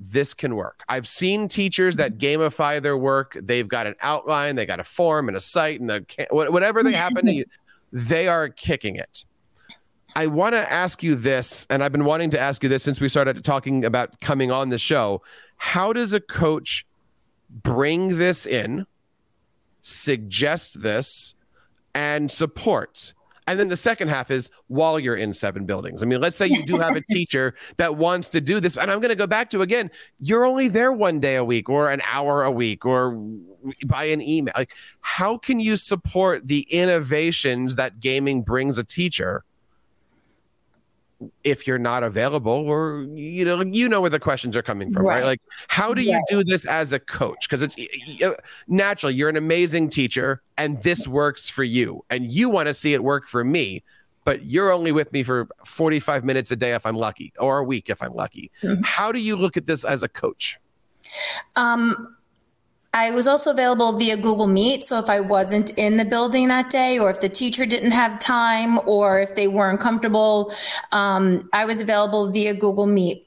this 0.02 0.34
can 0.34 0.56
work. 0.56 0.84
I've 0.90 1.08
seen 1.08 1.48
teachers 1.48 1.98
that 1.98 2.18
gamify 2.18 2.82
their 2.82 2.98
work. 2.98 3.38
They've 3.40 3.68
got 3.68 3.86
an 3.86 3.94
outline, 4.02 4.56
they 4.56 4.66
got 4.66 4.80
a 4.80 4.84
form 4.84 5.28
and 5.28 5.38
a 5.38 5.40
site, 5.40 5.80
and 5.80 5.90
the 5.90 6.28
whatever 6.32 6.82
they 6.82 6.92
happen 6.92 7.26
to, 7.28 7.46
they 7.94 8.28
are 8.28 8.50
kicking 8.50 8.96
it. 8.96 9.26
I 10.16 10.28
want 10.28 10.54
to 10.54 10.72
ask 10.72 11.04
you 11.04 11.16
this, 11.16 11.68
and 11.70 11.84
I've 11.84 11.92
been 11.92 12.04
wanting 12.04 12.32
to 12.32 12.40
ask 12.40 12.64
you 12.64 12.70
this 12.70 12.84
since 12.84 13.00
we 13.00 13.08
started 13.08 13.46
talking 13.46 13.86
about 13.86 14.20
coming 14.20 14.52
on 14.52 14.70
the 14.70 14.80
show. 14.80 15.22
How 15.58 15.94
does 15.94 16.14
a 16.14 16.20
coach 16.20 16.86
bring 17.50 18.18
this 18.18 18.46
in, 18.46 18.88
suggest 19.82 20.82
this, 20.82 21.36
and 21.94 22.30
support? 22.30 23.14
And 23.48 23.60
then 23.60 23.70
the 23.70 23.78
second 23.78 24.10
half 24.10 24.30
is 24.32 24.52
while 24.68 25.00
you're 25.00 25.16
in 25.16 25.34
seven 25.34 25.66
buildings. 25.66 26.04
I 26.04 26.06
mean, 26.06 26.22
let's 26.22 26.38
say 26.38 26.48
you 26.48 26.64
do 26.64 26.78
have 26.78 26.96
a 26.96 27.02
teacher 27.10 27.56
that 27.78 27.98
wants 27.98 28.30
to 28.30 28.42
do 28.42 28.60
this. 28.60 28.78
And 28.78 28.92
I'm 28.92 29.00
going 29.00 29.10
to 29.10 29.16
go 29.16 29.28
back 29.28 29.50
to 29.52 29.62
again, 29.62 29.90
you're 30.20 30.46
only 30.46 30.68
there 30.68 30.92
one 30.92 31.20
day 31.20 31.36
a 31.36 31.44
week 31.44 31.70
or 31.70 31.90
an 31.90 32.02
hour 32.10 32.44
a 32.44 32.52
week 32.52 32.86
or 32.86 33.20
by 33.86 34.06
an 34.06 34.22
email. 34.22 34.54
Like, 34.56 34.74
how 35.02 35.38
can 35.38 35.60
you 35.60 35.76
support 35.76 36.48
the 36.48 36.62
innovations 36.70 37.76
that 37.76 38.00
gaming 38.00 38.42
brings 38.44 38.78
a 38.78 38.84
teacher? 38.84 39.44
If 41.44 41.68
you're 41.68 41.78
not 41.78 42.04
available 42.04 42.52
or 42.52 43.06
you 43.14 43.46
know 43.46 43.62
you 43.62 43.88
know 43.88 44.02
where 44.02 44.10
the 44.10 44.20
questions 44.20 44.56
are 44.58 44.62
coming 44.62 44.92
from 44.92 45.06
right, 45.06 45.18
right? 45.18 45.26
like 45.26 45.42
how 45.68 45.94
do 45.94 46.02
you 46.02 46.14
right. 46.14 46.24
do 46.30 46.44
this 46.44 46.66
as 46.66 46.94
a 46.94 47.00
coach 47.00 47.48
because 47.48 47.62
it's 47.62 47.76
naturally 48.68 49.14
you're 49.14 49.30
an 49.30 49.38
amazing 49.38 49.90
teacher 49.90 50.42
and 50.58 50.82
this 50.84 51.08
works 51.08 51.50
for 51.50 51.64
you 51.64 52.04
and 52.10 52.32
you 52.32 52.50
want 52.50 52.68
to 52.68 52.74
see 52.74 52.94
it 52.94 53.04
work 53.04 53.28
for 53.28 53.44
me 53.44 53.84
but 54.24 54.46
you're 54.46 54.72
only 54.72 54.92
with 54.92 55.12
me 55.12 55.24
for 55.24 55.48
45 55.66 56.24
minutes 56.24 56.52
a 56.52 56.56
day 56.56 56.74
if 56.74 56.86
i'm 56.86 56.96
lucky 56.96 57.34
or 57.40 57.60
a 57.60 57.64
week 57.64 57.90
if 57.90 58.02
i'm 58.02 58.14
lucky 58.14 58.50
mm-hmm. 58.62 58.82
how 58.84 59.12
do 59.12 59.20
you 59.20 59.36
look 59.36 59.58
at 59.58 59.68
this 59.68 59.84
as 59.84 60.04
a 60.04 60.10
coach 60.10 60.60
um 61.56 62.16
I 62.94 63.12
was 63.12 63.26
also 63.26 63.52
available 63.52 63.94
via 63.94 64.18
Google 64.18 64.48
Meet. 64.48 64.84
So 64.84 65.00
if 65.00 65.10
I 65.10 65.22
wasn't 65.22 65.70
in 65.72 65.96
the 65.96 66.04
building 66.04 66.50
that 66.50 66.70
day, 66.70 67.00
or 67.00 67.10
if 67.10 67.22
the 67.22 67.30
teacher 67.30 67.66
didn't 67.66 67.92
have 67.92 68.20
time, 68.20 68.80
or 68.86 69.20
if 69.22 69.36
they 69.36 69.48
weren't 69.48 69.80
comfortable, 69.80 70.54
um, 70.92 71.50
I 71.54 71.64
was 71.66 71.80
available 71.80 72.32
via 72.32 72.54
Google 72.54 72.88
Meet. 72.88 73.26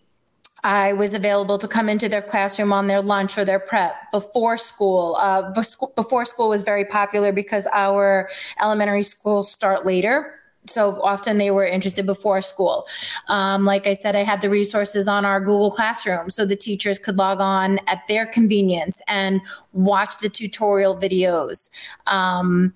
I 0.62 0.94
was 0.94 1.12
available 1.12 1.58
to 1.58 1.68
come 1.68 1.88
into 1.88 2.08
their 2.08 2.22
classroom 2.22 2.72
on 2.72 2.86
their 2.86 3.02
lunch 3.02 3.36
or 3.36 3.44
their 3.44 3.58
prep 3.58 4.10
before 4.12 4.56
school. 4.56 5.16
Uh, 5.20 5.52
before 5.94 6.24
school 6.24 6.48
was 6.48 6.62
very 6.62 6.84
popular 6.84 7.32
because 7.32 7.66
our 7.72 8.30
elementary 8.60 9.02
schools 9.02 9.50
start 9.50 9.84
later 9.84 10.34
so 10.66 11.00
often 11.02 11.38
they 11.38 11.50
were 11.50 11.64
interested 11.64 12.06
before 12.06 12.40
school. 12.40 12.86
Um, 13.28 13.64
like 13.64 13.86
I 13.86 13.92
said, 13.92 14.16
I 14.16 14.22
had 14.22 14.40
the 14.40 14.50
resources 14.50 15.08
on 15.08 15.24
our 15.24 15.40
Google 15.40 15.70
Classroom 15.70 16.30
so 16.30 16.44
the 16.44 16.56
teachers 16.56 16.98
could 16.98 17.16
log 17.16 17.40
on 17.40 17.80
at 17.86 18.02
their 18.08 18.26
convenience 18.26 19.02
and 19.06 19.40
watch 19.72 20.18
the 20.18 20.28
tutorial 20.28 20.96
videos 20.96 21.68
um, 22.06 22.74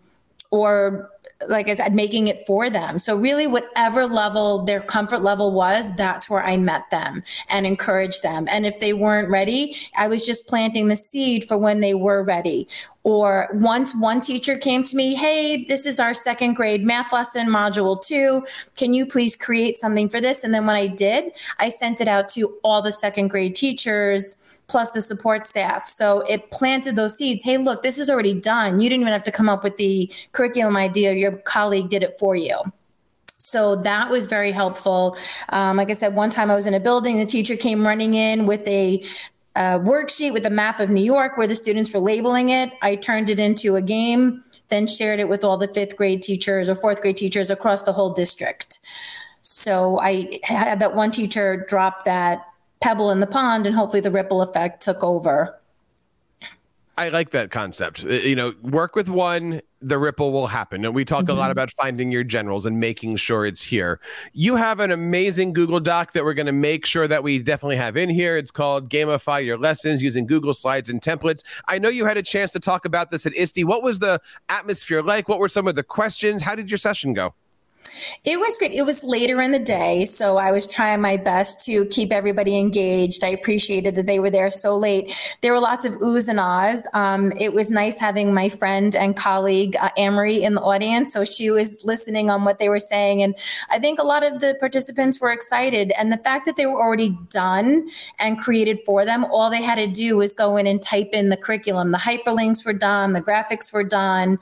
or 0.51 1.11
like 1.47 1.69
I 1.69 1.77
said, 1.77 1.95
making 1.95 2.27
it 2.27 2.41
for 2.47 2.69
them. 2.69 2.99
So 2.99 3.17
really 3.17 3.47
whatever 3.47 4.07
level 4.07 4.65
their 4.65 4.81
comfort 4.81 5.23
level 5.23 5.53
was, 5.53 5.95
that's 5.95 6.29
where 6.29 6.45
I 6.45 6.57
met 6.57 6.91
them 6.91 7.23
and 7.49 7.65
encouraged 7.65 8.23
them. 8.25 8.47
And 8.51 8.67
if 8.67 8.81
they 8.81 8.93
weren't 8.93 9.31
ready, 9.31 9.77
I 9.97 10.09
was 10.09 10.27
just 10.27 10.49
planting 10.49 10.89
the 10.89 10.97
seed 10.97 11.45
for 11.47 11.57
when 11.57 11.81
they 11.81 11.95
were 11.95 12.25
ready. 12.25 12.67
Or 13.05 13.49
once 13.55 13.95
one 13.95 14.21
teacher 14.21 14.59
came 14.59 14.83
to 14.85 14.97
me, 14.97 15.15
hey, 15.15 15.65
this 15.65 15.87
is 15.87 16.01
our 16.01 16.13
second 16.13 16.55
grade 16.55 16.85
math 16.85 17.13
lesson, 17.13 17.49
module 17.49 18.05
two. 18.05 18.45
Can 18.77 18.93
you 18.93 19.07
please 19.07 19.37
create 19.37 19.79
something 19.79 20.09
for 20.09 20.21
this? 20.21 20.43
And 20.43 20.53
then 20.53 20.67
when 20.67 20.77
I 20.77 20.89
did, 20.89 21.33
I 21.59 21.69
sent 21.69 22.01
it 22.01 22.09
out 22.09 22.29
to 22.31 22.59
all 22.65 22.83
the 22.83 22.93
second 22.93 23.29
grade 23.29 23.55
teachers 23.55 24.58
plus 24.69 24.91
the 24.93 25.01
support 25.01 25.45
staff. 25.45 25.89
So 25.89 26.21
it 26.29 26.51
planted 26.51 26.95
those 26.95 27.17
seeds. 27.17 27.43
Hey, 27.43 27.57
look, 27.57 27.83
this 27.83 27.99
is 27.99 28.09
already 28.09 28.35
done. 28.35 28.81
You 28.81 28.89
didn't 28.89 29.01
even 29.01 29.13
have 29.13 29.23
to 29.25 29.33
come 29.33 29.49
up 29.49 29.65
with 29.65 29.77
the 29.79 30.11
curriculum 30.33 30.77
idea. 30.77 31.15
Your 31.15 31.33
colleague 31.39 31.89
did 31.89 32.03
it 32.03 32.15
for 32.19 32.37
you. 32.37 32.57
So 33.37 33.77
that 33.77 34.11
was 34.11 34.27
very 34.27 34.53
helpful. 34.53 35.17
Um, 35.49 35.79
like 35.79 35.91
I 35.91 35.95
said, 35.95 36.15
one 36.15 36.29
time 36.29 36.51
I 36.51 36.55
was 36.55 36.67
in 36.67 36.75
a 36.75 36.81
building, 36.81 37.17
the 37.17 37.25
teacher 37.25 37.57
came 37.57 37.87
running 37.87 38.13
in 38.13 38.45
with 38.45 38.69
a 38.69 39.03
worksheet 39.57 40.33
with 40.33 40.45
a 40.45 40.51
map 40.51 40.79
of 40.81 40.91
New 40.91 41.03
York 41.03 41.37
where 41.37 41.47
the 41.47 41.55
students 41.55 41.93
were 41.93 42.01
labeling 42.01 42.51
it. 42.51 42.71
I 42.83 42.95
turned 42.95 43.31
it 43.31 43.41
into 43.41 43.75
a 43.75 43.83
game, 43.83 44.45
then 44.69 44.87
shared 44.87 45.19
it 45.19 45.29
with 45.29 45.45
all 45.45 45.57
the 45.57 45.67
fifth 45.69 45.97
grade 45.97 46.21
teachers 46.23 46.69
or 46.69 46.75
fourth 46.75 47.01
grade 47.01 47.17
teachers 47.17 47.51
across 47.51 47.83
the 47.83 47.93
whole 47.93 48.11
district. 48.11 48.79
So 49.41 49.99
I 49.99 50.39
had 50.43 50.79
that 50.81 50.95
one 50.95 51.11
teacher 51.11 51.65
drop 51.69 52.05
that 52.05 52.45
pebble 52.81 53.11
in 53.11 53.21
the 53.21 53.27
pond 53.27 53.67
and 53.67 53.75
hopefully 53.75 54.01
the 54.01 54.11
ripple 54.11 54.43
effect 54.43 54.83
took 54.83 55.03
over. 55.03 55.59
I 56.99 57.11
like 57.11 57.31
that 57.31 57.53
concept. 57.53 58.05
Uh, 58.05 58.09
you 58.09 58.35
know, 58.35 58.55
work 58.61 58.97
with 58.97 59.09
one, 59.09 59.61
the 59.81 59.97
ripple 59.99 60.33
will 60.33 60.49
happen. 60.49 60.85
And 60.85 60.97
we 60.97 61.05
talk 61.05 61.23
mm-hmm. 61.23 61.31
a 61.31 61.35
lot 61.35 61.45
mm-hmm. 61.45 61.53
about 61.53 61.73
finding 61.75 62.11
your 62.11 62.25
generals 62.25 62.67
and 62.67 62.81
making 62.81 63.17
sure 63.19 63.47
it's 63.47 63.63
here. 63.63 64.01
You 64.33 64.57
have 64.57 64.81
an 64.81 64.91
amazing 64.91 65.53
Google 65.53 65.79
Doc 65.79 66.13
that 66.13 66.25
we're 66.25 66.35
going 66.35 66.47
to 66.47 66.53
make 66.53 66.85
sure 66.85 67.07
that 67.07 67.23
we 67.23 67.39
definitely 67.39 67.77
have 67.77 67.97
in 67.97 68.11
here. 68.11 68.37
It's 68.37 68.51
called 68.51 68.91
Gamify 68.91 69.45
Your 69.45 69.59
Lessons 69.59 70.03
using 70.03 70.27
Google 70.27 70.53
Slides 70.53 70.91
and 70.91 71.01
templates. 71.01 71.45
I 71.69 71.79
know 71.79 71.89
you 71.89 72.05
had 72.05 72.17
a 72.17 72.23
chance 72.23 72.51
to 72.51 72.61
talk 72.61 72.85
about 72.85 73.13
this 73.13 73.27
at 73.27 73.33
ISTE. 73.37 73.63
What 73.63 73.85
was 73.85 74.01
the 74.01 74.21
atmosphere 74.49 75.01
like? 75.01 75.29
What 75.29 75.39
were 75.39 75.49
some 75.49 75.69
of 75.69 75.77
the 75.77 75.85
questions? 75.85 76.43
How 76.43 76.57
did 76.57 76.69
your 76.69 76.79
session 76.79 77.15
go? 77.15 77.33
It 78.25 78.39
was 78.39 78.57
great. 78.57 78.73
It 78.73 78.85
was 78.85 79.05
later 79.05 79.41
in 79.41 79.53
the 79.53 79.59
day, 79.59 80.05
so 80.05 80.37
I 80.37 80.51
was 80.53 80.67
trying 80.67 81.01
my 81.01 81.17
best 81.17 81.65
to 81.67 81.87
keep 81.87 82.13
everybody 82.13 82.59
engaged. 82.59 83.25
I 83.25 83.29
appreciated 83.29 83.95
that 83.97 84.07
they 84.07 84.19
were 84.19 84.31
there 84.31 84.51
so 84.51 84.77
late. 84.77 85.15
There 85.41 85.53
were 85.53 85.61
lots 85.61 85.85
of 85.85 85.95
oohs 85.95 86.29
and 86.29 86.41
ahs. 86.41 86.87
Um, 86.95 87.33
it 87.33 87.53
was 87.53 87.71
nice 87.71 87.99
having 87.99 88.35
my 88.35 88.49
friend 88.49 88.95
and 88.95 89.17
colleague 89.17 89.77
uh, 89.81 89.91
Amory 89.97 90.43
in 90.43 90.55
the 90.55 90.63
audience, 90.63 91.13
so 91.13 91.25
she 91.25 91.51
was 91.51 91.85
listening 91.85 92.31
on 92.31 92.45
what 92.45 92.59
they 92.59 92.69
were 92.69 92.81
saying, 92.81 93.23
and 93.23 93.35
I 93.71 93.79
think 93.79 93.99
a 93.99 94.05
lot 94.05 94.25
of 94.25 94.41
the 94.41 94.57
participants 94.61 95.21
were 95.21 95.31
excited. 95.31 95.93
And 95.93 96.13
the 96.13 96.19
fact 96.19 96.47
that 96.47 96.57
they 96.57 96.67
were 96.67 96.81
already 96.81 97.17
done 97.31 97.89
and 98.19 98.39
created 98.39 98.79
for 98.85 99.05
them, 99.05 99.25
all 99.25 99.51
they 99.51 99.63
had 99.63 99.77
to 99.77 99.87
do 99.87 100.17
was 100.17 100.33
go 100.35 100.57
in 100.57 100.67
and 100.67 100.81
type 100.81 101.11
in 101.13 101.29
the 101.29 101.37
curriculum. 101.37 101.93
The 101.93 101.99
hyperlinks 101.99 102.65
were 102.65 102.73
done, 102.73 103.13
the 103.13 103.23
graphics 103.23 103.73
were 103.73 103.85
done 103.85 104.39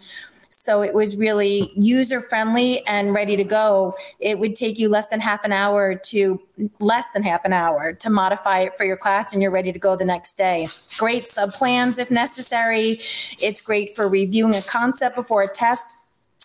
So 0.67 0.83
it 0.83 0.95
was 0.95 1.17
really 1.17 1.71
user 1.77 2.21
friendly 2.21 2.85
and 2.89 3.15
ready 3.15 3.37
to 3.37 3.45
go. 3.45 3.95
It 4.19 4.41
would 4.41 4.57
take 4.57 4.81
you 4.81 4.89
less 4.89 5.07
than 5.07 5.21
half 5.21 5.45
an 5.45 5.53
hour 5.53 5.95
to 5.95 6.41
less 6.81 7.09
than 7.11 7.23
half 7.23 7.45
an 7.45 7.53
hour 7.53 7.93
to 7.93 8.11
modify 8.11 8.59
it 8.63 8.77
for 8.77 8.83
your 8.83 8.97
class 8.97 9.33
and 9.33 9.41
you're 9.41 9.53
ready 9.53 9.71
to 9.71 9.79
go 9.79 9.95
the 9.95 10.05
next 10.05 10.37
day. 10.37 10.67
Great 10.99 11.25
sub 11.25 11.53
plans 11.53 11.99
if 11.99 12.11
necessary. 12.11 12.99
It's 13.41 13.61
great 13.61 13.95
for 13.95 14.09
reviewing 14.09 14.57
a 14.57 14.63
concept 14.63 15.15
before 15.15 15.45
a 15.45 15.49
test. 15.49 15.85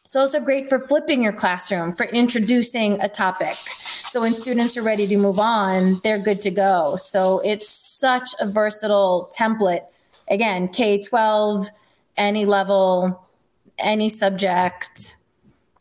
It's 0.06 0.16
also 0.16 0.40
great 0.40 0.70
for 0.70 0.78
flipping 0.78 1.24
your 1.24 1.34
classroom, 1.34 1.92
for 1.92 2.06
introducing 2.06 3.02
a 3.02 3.10
topic. 3.10 3.56
So 3.56 4.22
when 4.22 4.36
students 4.36 4.78
are 4.78 4.84
ready 4.84 5.08
to 5.08 5.18
move 5.18 5.40
on, 5.40 6.00
they're 6.04 6.22
good 6.22 6.44
to 6.44 6.52
go. 6.52 6.96
So 6.96 7.40
it's 7.44 7.68
such 7.68 8.30
a 8.40 8.48
versatile 8.48 9.32
template. 9.36 9.88
Again, 10.30 10.68
K 10.68 11.02
12, 11.02 11.70
any 12.18 12.46
level, 12.46 13.26
any 13.78 14.10
subject 14.10 15.16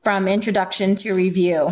from 0.03 0.26
introduction 0.26 0.94
to 0.96 1.12
review. 1.12 1.68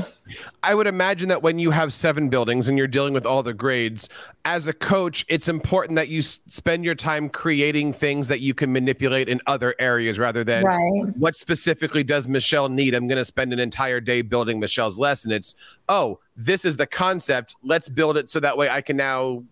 I 0.63 0.75
would 0.75 0.87
imagine 0.87 1.31
that 1.31 1.43
when 1.43 1.59
you 1.59 1.71
have 1.71 1.95
seven 1.95 2.29
buildings 2.29 2.69
and 2.69 2.77
you're 2.77 2.87
dealing 2.87 3.15
with 3.15 3.25
all 3.25 3.43
the 3.43 3.55
grades, 3.55 4.11
as 4.45 4.67
a 4.67 4.75
coach, 4.75 5.25
it's 5.29 5.49
important 5.49 5.97
that 5.97 6.09
you 6.09 6.19
s- 6.19 6.43
spend 6.47 6.85
your 6.85 6.95
time 6.95 7.31
creating 7.31 7.95
things 7.95 8.29
that 8.29 8.41
you 8.41 8.53
can 8.53 8.71
manipulate 8.71 9.31
in 9.31 9.41
other 9.47 9.75
areas 9.79 10.19
rather 10.19 10.45
than 10.45 10.65
Right. 10.65 11.05
what 11.17 11.39
specifically 11.39 12.05
does 12.05 12.29
Michelle 12.29 12.69
need? 12.69 12.95
I'm 12.95 13.09
going 13.09 13.17
to 13.17 13.25
spend 13.25 13.55
an 13.55 13.59
entire 13.59 14.01
day 14.01 14.21
building 14.21 14.61
Michelle's 14.61 14.99
lesson. 14.99 15.33
It's, 15.33 15.55
oh, 15.89 16.19
this 16.37 16.67
is 16.67 16.77
the 16.77 16.87
concept. 16.87 17.57
Let's 17.63 17.89
build 17.89 18.19
it 18.19 18.29
so 18.29 18.41
that 18.41 18.59
way 18.59 18.69
I 18.69 18.83
can 18.83 18.99
now 18.99 19.45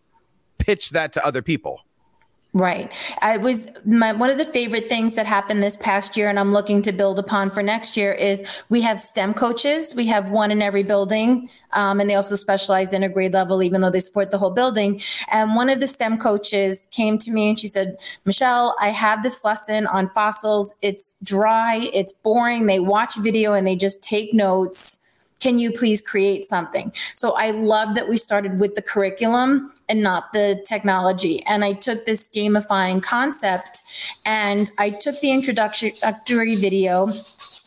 pitch 0.58 0.90
that 0.90 1.14
to 1.14 1.24
other 1.24 1.40
people. 1.40 1.80
Right. 2.56 2.90
I 3.20 3.36
was 3.36 3.70
my 3.84 4.14
one 4.14 4.30
of 4.30 4.38
the 4.38 4.44
favorite 4.46 4.88
things 4.88 5.12
that 5.12 5.26
happened 5.26 5.62
this 5.62 5.76
past 5.76 6.16
year, 6.16 6.30
and 6.30 6.40
I'm 6.40 6.54
looking 6.54 6.80
to 6.82 6.92
build 6.92 7.18
upon 7.18 7.50
for 7.50 7.62
next 7.62 7.98
year 7.98 8.12
is 8.12 8.42
we 8.70 8.80
have 8.80 8.98
STEM 8.98 9.34
coaches. 9.34 9.94
We 9.94 10.06
have 10.06 10.30
one 10.30 10.50
in 10.50 10.62
every 10.62 10.82
building, 10.82 11.50
um, 11.74 12.00
and 12.00 12.08
they 12.08 12.14
also 12.14 12.34
specialize 12.34 12.94
in 12.94 13.02
a 13.02 13.10
grade 13.10 13.34
level, 13.34 13.62
even 13.62 13.82
though 13.82 13.90
they 13.90 14.00
support 14.00 14.30
the 14.30 14.38
whole 14.38 14.52
building. 14.52 15.02
And 15.30 15.54
one 15.54 15.68
of 15.68 15.80
the 15.80 15.86
STEM 15.86 16.16
coaches 16.16 16.88
came 16.90 17.18
to 17.18 17.30
me 17.30 17.50
and 17.50 17.60
she 17.60 17.68
said, 17.68 17.98
"Michelle, 18.24 18.74
I 18.80 18.88
have 18.88 19.22
this 19.22 19.44
lesson 19.44 19.86
on 19.88 20.08
fossils. 20.08 20.74
It's 20.80 21.14
dry, 21.22 21.90
it's 21.92 22.12
boring. 22.12 22.64
They 22.64 22.80
watch 22.80 23.16
video 23.16 23.52
and 23.52 23.66
they 23.66 23.76
just 23.76 24.02
take 24.02 24.32
notes." 24.32 24.96
Can 25.38 25.58
you 25.58 25.70
please 25.70 26.00
create 26.00 26.46
something? 26.46 26.92
So 27.14 27.32
I 27.36 27.50
love 27.50 27.94
that 27.94 28.08
we 28.08 28.16
started 28.16 28.58
with 28.58 28.74
the 28.74 28.82
curriculum 28.82 29.72
and 29.88 30.02
not 30.02 30.32
the 30.32 30.62
technology. 30.66 31.44
And 31.44 31.64
I 31.64 31.74
took 31.74 32.06
this 32.06 32.28
gamifying 32.28 33.02
concept 33.02 33.80
and 34.24 34.70
I 34.78 34.90
took 34.90 35.20
the 35.20 35.30
introductory 35.30 36.54
video 36.56 37.06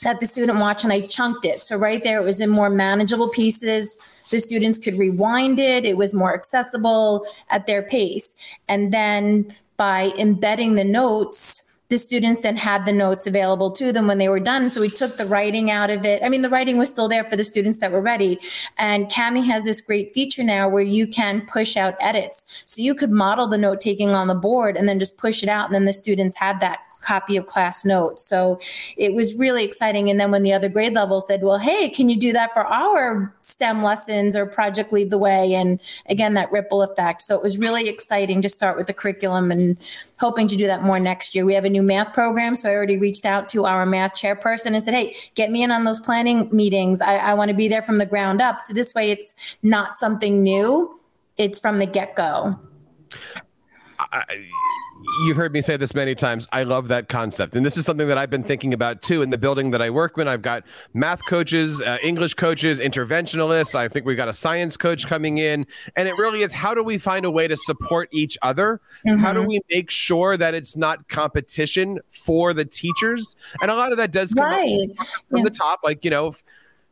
that 0.01 0.19
the 0.19 0.25
student 0.25 0.59
watched 0.59 0.83
and 0.83 0.93
I 0.93 1.01
chunked 1.01 1.45
it. 1.45 1.61
So 1.61 1.77
right 1.77 2.03
there, 2.03 2.19
it 2.19 2.25
was 2.25 2.41
in 2.41 2.49
more 2.49 2.69
manageable 2.69 3.29
pieces. 3.29 3.97
The 4.31 4.39
students 4.39 4.77
could 4.77 4.97
rewind 4.97 5.59
it. 5.59 5.85
It 5.85 5.97
was 5.97 6.13
more 6.13 6.33
accessible 6.33 7.25
at 7.49 7.67
their 7.67 7.83
pace. 7.83 8.35
And 8.67 8.91
then 8.91 9.55
by 9.77 10.11
embedding 10.17 10.75
the 10.75 10.83
notes, 10.83 11.68
the 11.89 11.97
students 11.97 12.41
then 12.41 12.55
had 12.55 12.85
the 12.85 12.93
notes 12.93 13.25
available 13.25 13.71
to 13.71 13.91
them 13.91 14.05
when 14.05 14.19
they 14.19 14.29
were 14.29 14.39
done. 14.39 14.69
So 14.69 14.81
we 14.81 14.89
took 14.89 15.17
the 15.17 15.25
writing 15.25 15.71
out 15.71 15.89
of 15.89 16.05
it. 16.05 16.21
I 16.23 16.29
mean, 16.29 16.43
the 16.43 16.49
writing 16.49 16.77
was 16.77 16.89
still 16.89 17.07
there 17.07 17.27
for 17.27 17.35
the 17.35 17.43
students 17.43 17.79
that 17.79 17.91
were 17.91 18.01
ready. 18.01 18.39
And 18.77 19.11
Kami 19.11 19.41
has 19.47 19.65
this 19.65 19.81
great 19.81 20.13
feature 20.13 20.43
now 20.43 20.69
where 20.69 20.83
you 20.83 21.07
can 21.07 21.41
push 21.47 21.75
out 21.75 21.95
edits. 21.99 22.63
So 22.67 22.81
you 22.81 22.93
could 22.93 23.11
model 23.11 23.47
the 23.47 23.57
note 23.57 23.81
taking 23.81 24.11
on 24.11 24.27
the 24.27 24.35
board 24.35 24.77
and 24.77 24.87
then 24.87 24.99
just 24.99 25.17
push 25.17 25.41
it 25.41 25.49
out. 25.49 25.65
And 25.65 25.73
then 25.73 25.85
the 25.85 25.93
students 25.93 26.35
had 26.35 26.59
that 26.59 26.79
copy 27.01 27.37
of 27.37 27.45
class 27.45 27.85
notes. 27.85 28.25
So 28.25 28.59
it 28.97 29.13
was 29.13 29.33
really 29.35 29.63
exciting. 29.63 30.09
And 30.09 30.19
then 30.19 30.31
when 30.31 30.43
the 30.43 30.53
other 30.53 30.69
grade 30.69 30.93
level 30.93 31.21
said, 31.21 31.41
well, 31.41 31.57
hey, 31.57 31.89
can 31.89 32.09
you 32.09 32.17
do 32.17 32.33
that 32.33 32.53
for 32.53 32.65
our 32.65 33.33
STEM 33.41 33.83
lessons 33.83 34.35
or 34.35 34.45
Project 34.45 34.91
Lead 34.91 35.09
the 35.09 35.17
Way? 35.17 35.53
And 35.53 35.79
again, 36.07 36.33
that 36.35 36.51
ripple 36.51 36.81
effect. 36.81 37.21
So 37.21 37.35
it 37.35 37.43
was 37.43 37.57
really 37.57 37.89
exciting 37.89 38.41
to 38.41 38.49
start 38.49 38.77
with 38.77 38.87
the 38.87 38.93
curriculum 38.93 39.51
and 39.51 39.77
hoping 40.19 40.47
to 40.47 40.55
do 40.55 40.67
that 40.67 40.83
more 40.83 40.99
next 40.99 41.33
year. 41.33 41.45
We 41.45 41.53
have 41.53 41.65
a 41.65 41.69
new 41.69 41.83
math 41.83 42.13
program. 42.13 42.55
So 42.55 42.69
I 42.69 42.73
already 42.73 42.97
reached 42.97 43.25
out 43.25 43.49
to 43.49 43.65
our 43.65 43.85
math 43.85 44.13
chairperson 44.13 44.73
and 44.73 44.83
said, 44.83 44.93
hey, 44.93 45.15
get 45.35 45.51
me 45.51 45.63
in 45.63 45.71
on 45.71 45.83
those 45.83 45.99
planning 45.99 46.49
meetings. 46.51 47.01
I, 47.01 47.15
I 47.15 47.33
want 47.33 47.49
to 47.49 47.55
be 47.55 47.67
there 47.67 47.81
from 47.81 47.97
the 47.97 48.05
ground 48.05 48.41
up. 48.41 48.61
So 48.61 48.73
this 48.73 48.93
way 48.93 49.11
it's 49.11 49.33
not 49.63 49.95
something 49.95 50.43
new, 50.43 50.99
it's 51.37 51.59
from 51.59 51.79
the 51.79 51.85
get 51.85 52.15
go. 52.15 52.59
You've 55.25 55.37
heard 55.37 55.53
me 55.53 55.61
say 55.61 55.77
this 55.77 55.93
many 55.93 56.15
times. 56.15 56.47
I 56.51 56.63
love 56.63 56.87
that 56.89 57.09
concept. 57.09 57.55
And 57.55 57.65
this 57.65 57.77
is 57.77 57.85
something 57.85 58.07
that 58.07 58.17
I've 58.17 58.29
been 58.29 58.43
thinking 58.43 58.73
about 58.73 59.01
too 59.01 59.21
in 59.21 59.29
the 59.29 59.37
building 59.37 59.71
that 59.71 59.81
I 59.81 59.89
work 59.89 60.17
in. 60.17 60.27
I've 60.27 60.41
got 60.41 60.63
math 60.93 61.25
coaches, 61.27 61.81
uh, 61.81 61.97
English 62.03 62.35
coaches, 62.35 62.79
interventionalists. 62.79 63.75
I 63.75 63.87
think 63.87 64.05
we've 64.05 64.17
got 64.17 64.27
a 64.27 64.33
science 64.33 64.77
coach 64.77 65.07
coming 65.07 65.37
in. 65.37 65.65
And 65.95 66.07
it 66.07 66.17
really 66.17 66.41
is 66.41 66.53
how 66.53 66.73
do 66.73 66.83
we 66.83 66.97
find 66.97 67.25
a 67.25 67.31
way 67.31 67.47
to 67.47 67.55
support 67.55 68.09
each 68.11 68.37
other? 68.41 68.81
Mm-hmm. 69.05 69.19
How 69.19 69.33
do 69.33 69.43
we 69.43 69.61
make 69.71 69.91
sure 69.91 70.37
that 70.37 70.53
it's 70.53 70.77
not 70.77 71.07
competition 71.09 71.99
for 72.09 72.53
the 72.53 72.65
teachers? 72.65 73.35
And 73.61 73.71
a 73.71 73.75
lot 73.75 73.91
of 73.91 73.97
that 73.97 74.11
does 74.11 74.33
come 74.33 74.45
right. 74.45 74.89
from 75.29 75.39
yeah. 75.39 75.43
the 75.43 75.51
top. 75.51 75.81
Like, 75.83 76.05
you 76.05 76.11
know, 76.11 76.27
if 76.27 76.43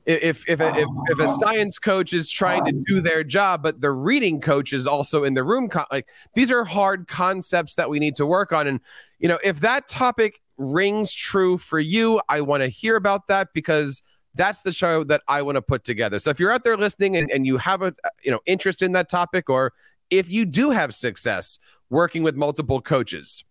if 0.08 0.48
a, 0.48 0.74
if, 0.76 0.88
if 1.10 1.20
a 1.20 1.28
science 1.28 1.78
coach 1.78 2.14
is 2.14 2.30
trying 2.30 2.64
to 2.64 2.72
do 2.72 3.02
their 3.02 3.26
job, 3.26 3.62
but 3.62 3.82
the 3.82 3.92
reading 3.92 4.40
coach 4.40 4.72
is 4.72 4.88
also 4.88 5.26
in 5.26 5.34
the 5.34 5.44
room, 5.44 5.70
like 5.92 6.08
these 6.34 6.50
are 6.50 6.64
hard 6.64 7.10
concepts 7.10 7.76
that 7.76 7.90
we 7.90 8.00
need 8.00 8.16
to 8.16 8.26
work 8.26 8.54
on. 8.54 8.68
And 8.68 8.80
you 9.20 9.28
know, 9.28 9.38
if 9.44 9.60
that 9.60 9.88
topic 9.88 10.42
rings 10.58 11.14
true 11.14 11.58
for 11.58 11.80
you, 11.80 12.22
I 12.30 12.40
want 12.42 12.64
to 12.64 12.70
hear 12.70 12.96
about 12.96 13.28
that 13.28 13.50
because 13.54 14.02
that's 14.34 14.62
the 14.62 14.72
show 14.72 15.04
that 15.04 15.24
I 15.28 15.42
want 15.42 15.58
to 15.58 15.62
put 15.62 15.84
together. 15.84 16.20
So 16.20 16.30
if 16.30 16.40
you're 16.40 16.52
out 16.52 16.64
there 16.64 16.78
listening 16.78 17.18
and, 17.18 17.30
and 17.30 17.46
you 17.46 17.58
have 17.58 17.82
a 17.82 17.94
you 18.24 18.32
know 18.32 18.40
interest 18.46 18.82
in 18.82 18.94
that 18.94 19.10
topic, 19.10 19.50
or 19.50 19.74
if 20.10 20.30
you 20.30 20.46
do 20.46 20.70
have 20.70 20.96
success 20.96 21.60
working 21.90 22.24
with 22.24 22.36
multiple 22.36 22.80
coaches, 22.80 23.44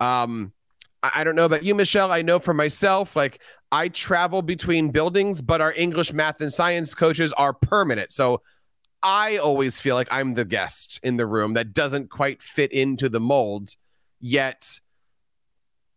um, 0.00 0.52
I 1.02 1.24
don't 1.24 1.34
know 1.34 1.44
about 1.44 1.64
you, 1.64 1.74
Michelle. 1.74 2.12
I 2.12 2.22
know 2.22 2.38
for 2.38 2.52
myself, 2.52 3.16
like 3.16 3.40
I 3.72 3.88
travel 3.88 4.42
between 4.42 4.90
buildings, 4.90 5.40
but 5.40 5.60
our 5.60 5.72
English, 5.72 6.12
math, 6.12 6.40
and 6.40 6.52
science 6.52 6.94
coaches 6.94 7.32
are 7.34 7.54
permanent. 7.54 8.12
So 8.12 8.42
I 9.02 9.38
always 9.38 9.80
feel 9.80 9.94
like 9.94 10.08
I'm 10.10 10.34
the 10.34 10.44
guest 10.44 11.00
in 11.02 11.16
the 11.16 11.26
room 11.26 11.54
that 11.54 11.72
doesn't 11.72 12.10
quite 12.10 12.42
fit 12.42 12.72
into 12.72 13.08
the 13.08 13.20
mold, 13.20 13.76
yet 14.20 14.78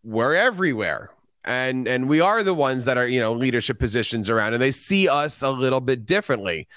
we're 0.04 0.36
everywhere. 0.36 1.12
And 1.44 1.88
and 1.88 2.08
we 2.08 2.22
are 2.22 2.42
the 2.42 2.54
ones 2.54 2.86
that 2.86 2.98
are, 2.98 3.08
you 3.08 3.20
know, 3.20 3.34
leadership 3.34 3.78
positions 3.78 4.30
around 4.30 4.54
and 4.54 4.64
they 4.64 4.72
see 4.72 5.10
us 5.10 5.42
a 5.42 5.50
little 5.50 5.82
bit 5.82 6.06
differently 6.06 6.70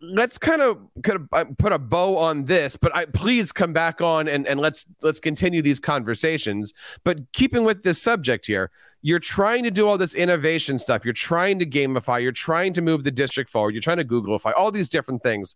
let's 0.00 0.38
kind 0.38 0.62
of 0.62 0.78
kind 1.02 1.16
of 1.16 1.28
uh, 1.32 1.44
put 1.58 1.72
a 1.72 1.78
bow 1.78 2.16
on 2.16 2.44
this 2.44 2.76
but 2.76 2.94
i 2.94 3.04
please 3.04 3.50
come 3.50 3.72
back 3.72 4.00
on 4.00 4.28
and 4.28 4.46
and 4.46 4.60
let's 4.60 4.86
let's 5.02 5.20
continue 5.20 5.60
these 5.60 5.80
conversations. 5.80 6.72
But 7.04 7.32
keeping 7.32 7.64
with 7.64 7.82
this 7.82 8.00
subject 8.00 8.46
here 8.46 8.70
you're 9.02 9.18
trying 9.18 9.64
to 9.64 9.70
do 9.70 9.86
all 9.86 9.96
this 9.96 10.14
innovation 10.14 10.78
stuff. 10.78 11.04
You're 11.04 11.14
trying 11.14 11.60
to 11.60 11.66
gamify. 11.66 12.20
You're 12.20 12.32
trying 12.32 12.72
to 12.72 12.82
move 12.82 13.04
the 13.04 13.12
district 13.12 13.48
forward. 13.48 13.72
You're 13.72 13.80
trying 13.80 13.98
to 13.98 14.04
Googleify 14.04 14.52
all 14.56 14.72
these 14.72 14.88
different 14.88 15.22
things. 15.22 15.54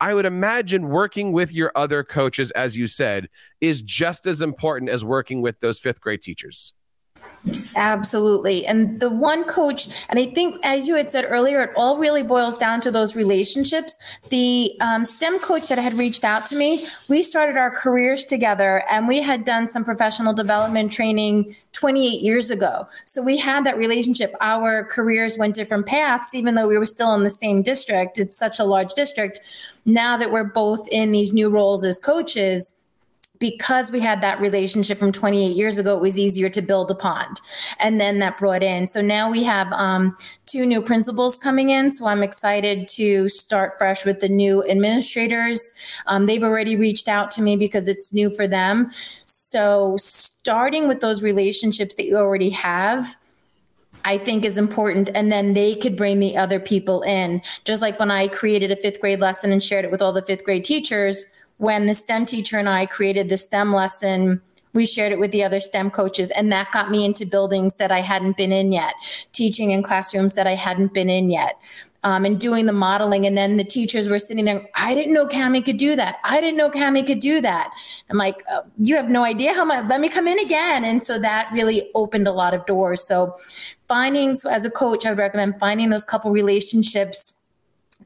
I 0.00 0.14
would 0.14 0.24
imagine 0.24 0.88
working 0.88 1.32
with 1.32 1.52
your 1.52 1.72
other 1.74 2.02
coaches 2.02 2.50
as 2.52 2.76
you 2.76 2.86
said 2.86 3.28
is 3.60 3.82
just 3.82 4.26
as 4.26 4.40
important 4.40 4.90
as 4.90 5.04
working 5.04 5.42
with 5.42 5.60
those 5.60 5.78
fifth 5.78 6.00
grade 6.00 6.22
teachers 6.22 6.72
Absolutely. 7.74 8.66
And 8.66 9.00
the 9.00 9.08
one 9.08 9.44
coach, 9.44 9.88
and 10.08 10.18
I 10.18 10.26
think, 10.26 10.60
as 10.62 10.86
you 10.86 10.96
had 10.96 11.08
said 11.08 11.24
earlier, 11.26 11.62
it 11.62 11.70
all 11.76 11.96
really 11.96 12.22
boils 12.22 12.58
down 12.58 12.80
to 12.82 12.90
those 12.90 13.16
relationships. 13.16 13.96
The 14.28 14.76
um, 14.80 15.04
STEM 15.04 15.38
coach 15.38 15.68
that 15.68 15.78
had 15.78 15.94
reached 15.94 16.22
out 16.22 16.44
to 16.46 16.56
me, 16.56 16.86
we 17.08 17.22
started 17.22 17.56
our 17.56 17.70
careers 17.70 18.24
together 18.24 18.82
and 18.90 19.08
we 19.08 19.22
had 19.22 19.44
done 19.44 19.68
some 19.68 19.84
professional 19.84 20.34
development 20.34 20.92
training 20.92 21.56
28 21.72 22.20
years 22.20 22.50
ago. 22.50 22.86
So 23.06 23.22
we 23.22 23.38
had 23.38 23.64
that 23.64 23.78
relationship. 23.78 24.34
Our 24.40 24.84
careers 24.84 25.38
went 25.38 25.54
different 25.54 25.86
paths, 25.86 26.34
even 26.34 26.56
though 26.56 26.68
we 26.68 26.76
were 26.76 26.86
still 26.86 27.14
in 27.14 27.22
the 27.22 27.30
same 27.30 27.62
district. 27.62 28.18
It's 28.18 28.36
such 28.36 28.58
a 28.58 28.64
large 28.64 28.92
district. 28.94 29.40
Now 29.86 30.16
that 30.18 30.30
we're 30.30 30.44
both 30.44 30.86
in 30.88 31.12
these 31.12 31.32
new 31.32 31.48
roles 31.48 31.84
as 31.84 31.98
coaches, 31.98 32.74
because 33.40 33.90
we 33.90 33.98
had 34.00 34.20
that 34.20 34.38
relationship 34.38 34.98
from 34.98 35.10
28 35.10 35.56
years 35.56 35.78
ago, 35.78 35.96
it 35.96 36.00
was 36.00 36.18
easier 36.18 36.50
to 36.50 36.60
build 36.60 36.90
upon. 36.90 37.24
And 37.78 37.98
then 37.98 38.18
that 38.20 38.38
brought 38.38 38.62
in. 38.62 38.86
So 38.86 39.00
now 39.00 39.30
we 39.30 39.42
have 39.44 39.72
um, 39.72 40.14
two 40.46 40.66
new 40.66 40.82
principals 40.82 41.36
coming 41.36 41.70
in. 41.70 41.90
So 41.90 42.06
I'm 42.06 42.22
excited 42.22 42.86
to 42.88 43.28
start 43.30 43.78
fresh 43.78 44.04
with 44.04 44.20
the 44.20 44.28
new 44.28 44.62
administrators. 44.68 45.72
Um, 46.06 46.26
they've 46.26 46.44
already 46.44 46.76
reached 46.76 47.08
out 47.08 47.30
to 47.32 47.42
me 47.42 47.56
because 47.56 47.88
it's 47.88 48.12
new 48.12 48.28
for 48.28 48.46
them. 48.46 48.90
So 48.92 49.96
starting 49.96 50.86
with 50.86 51.00
those 51.00 51.22
relationships 51.22 51.94
that 51.94 52.04
you 52.04 52.16
already 52.16 52.50
have. 52.50 53.16
I 54.02 54.16
think 54.16 54.46
is 54.46 54.56
important. 54.56 55.10
And 55.14 55.30
then 55.30 55.52
they 55.52 55.74
could 55.74 55.94
bring 55.94 56.20
the 56.20 56.34
other 56.34 56.58
people 56.58 57.02
in. 57.02 57.42
Just 57.64 57.82
like 57.82 57.98
when 57.98 58.10
I 58.10 58.28
created 58.28 58.70
a 58.70 58.76
fifth 58.76 58.98
grade 58.98 59.20
lesson 59.20 59.52
and 59.52 59.62
shared 59.62 59.84
it 59.84 59.90
with 59.90 60.00
all 60.00 60.14
the 60.14 60.22
fifth 60.22 60.42
grade 60.42 60.64
teachers, 60.64 61.26
when 61.60 61.86
the 61.86 61.94
STEM 61.94 62.26
teacher 62.26 62.58
and 62.58 62.68
I 62.68 62.86
created 62.86 63.28
the 63.28 63.36
STEM 63.36 63.72
lesson 63.72 64.42
we 64.72 64.86
shared 64.86 65.12
it 65.12 65.18
with 65.18 65.32
the 65.32 65.42
other 65.42 65.60
STEM 65.60 65.90
coaches, 65.90 66.30
and 66.30 66.52
that 66.52 66.70
got 66.72 66.90
me 66.90 67.04
into 67.04 67.26
buildings 67.26 67.74
that 67.74 67.90
I 67.90 68.00
hadn't 68.00 68.36
been 68.36 68.52
in 68.52 68.72
yet, 68.72 68.94
teaching 69.32 69.70
in 69.70 69.82
classrooms 69.82 70.34
that 70.34 70.46
I 70.46 70.54
hadn't 70.54 70.94
been 70.94 71.10
in 71.10 71.30
yet. 71.30 71.58
Um, 72.02 72.24
and 72.24 72.40
doing 72.40 72.64
the 72.64 72.72
modeling. 72.72 73.26
And 73.26 73.36
then 73.36 73.58
the 73.58 73.64
teachers 73.64 74.08
were 74.08 74.18
sitting 74.18 74.46
there, 74.46 74.66
I 74.74 74.94
didn't 74.94 75.12
know 75.12 75.26
Kami 75.26 75.60
could 75.60 75.76
do 75.76 75.96
that. 75.96 76.16
I 76.24 76.40
didn't 76.40 76.56
know 76.56 76.70
Kami 76.70 77.02
could 77.02 77.20
do 77.20 77.42
that. 77.42 77.70
I'm 78.08 78.16
like, 78.16 78.42
oh, 78.50 78.62
you 78.78 78.96
have 78.96 79.10
no 79.10 79.22
idea 79.22 79.52
how 79.52 79.66
much, 79.66 79.86
let 79.86 80.00
me 80.00 80.08
come 80.08 80.26
in 80.26 80.38
again. 80.38 80.82
And 80.82 81.04
so 81.04 81.18
that 81.18 81.50
really 81.52 81.90
opened 81.94 82.26
a 82.26 82.32
lot 82.32 82.54
of 82.54 82.64
doors. 82.64 83.06
So 83.06 83.34
finding, 83.86 84.34
so 84.34 84.48
as 84.48 84.64
a 84.64 84.70
coach, 84.70 85.04
I 85.04 85.10
would 85.10 85.18
recommend 85.18 85.60
finding 85.60 85.90
those 85.90 86.06
couple 86.06 86.30
relationships 86.30 87.34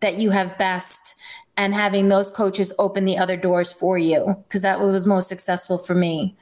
that 0.00 0.18
you 0.18 0.30
have 0.30 0.58
best 0.58 1.14
and 1.56 1.74
having 1.74 2.08
those 2.08 2.30
coaches 2.30 2.72
open 2.78 3.04
the 3.04 3.18
other 3.18 3.36
doors 3.36 3.72
for 3.72 3.96
you 3.98 4.42
because 4.48 4.62
that 4.62 4.80
was 4.80 5.06
most 5.06 5.28
successful 5.28 5.78
for 5.78 5.94
me. 5.94 6.36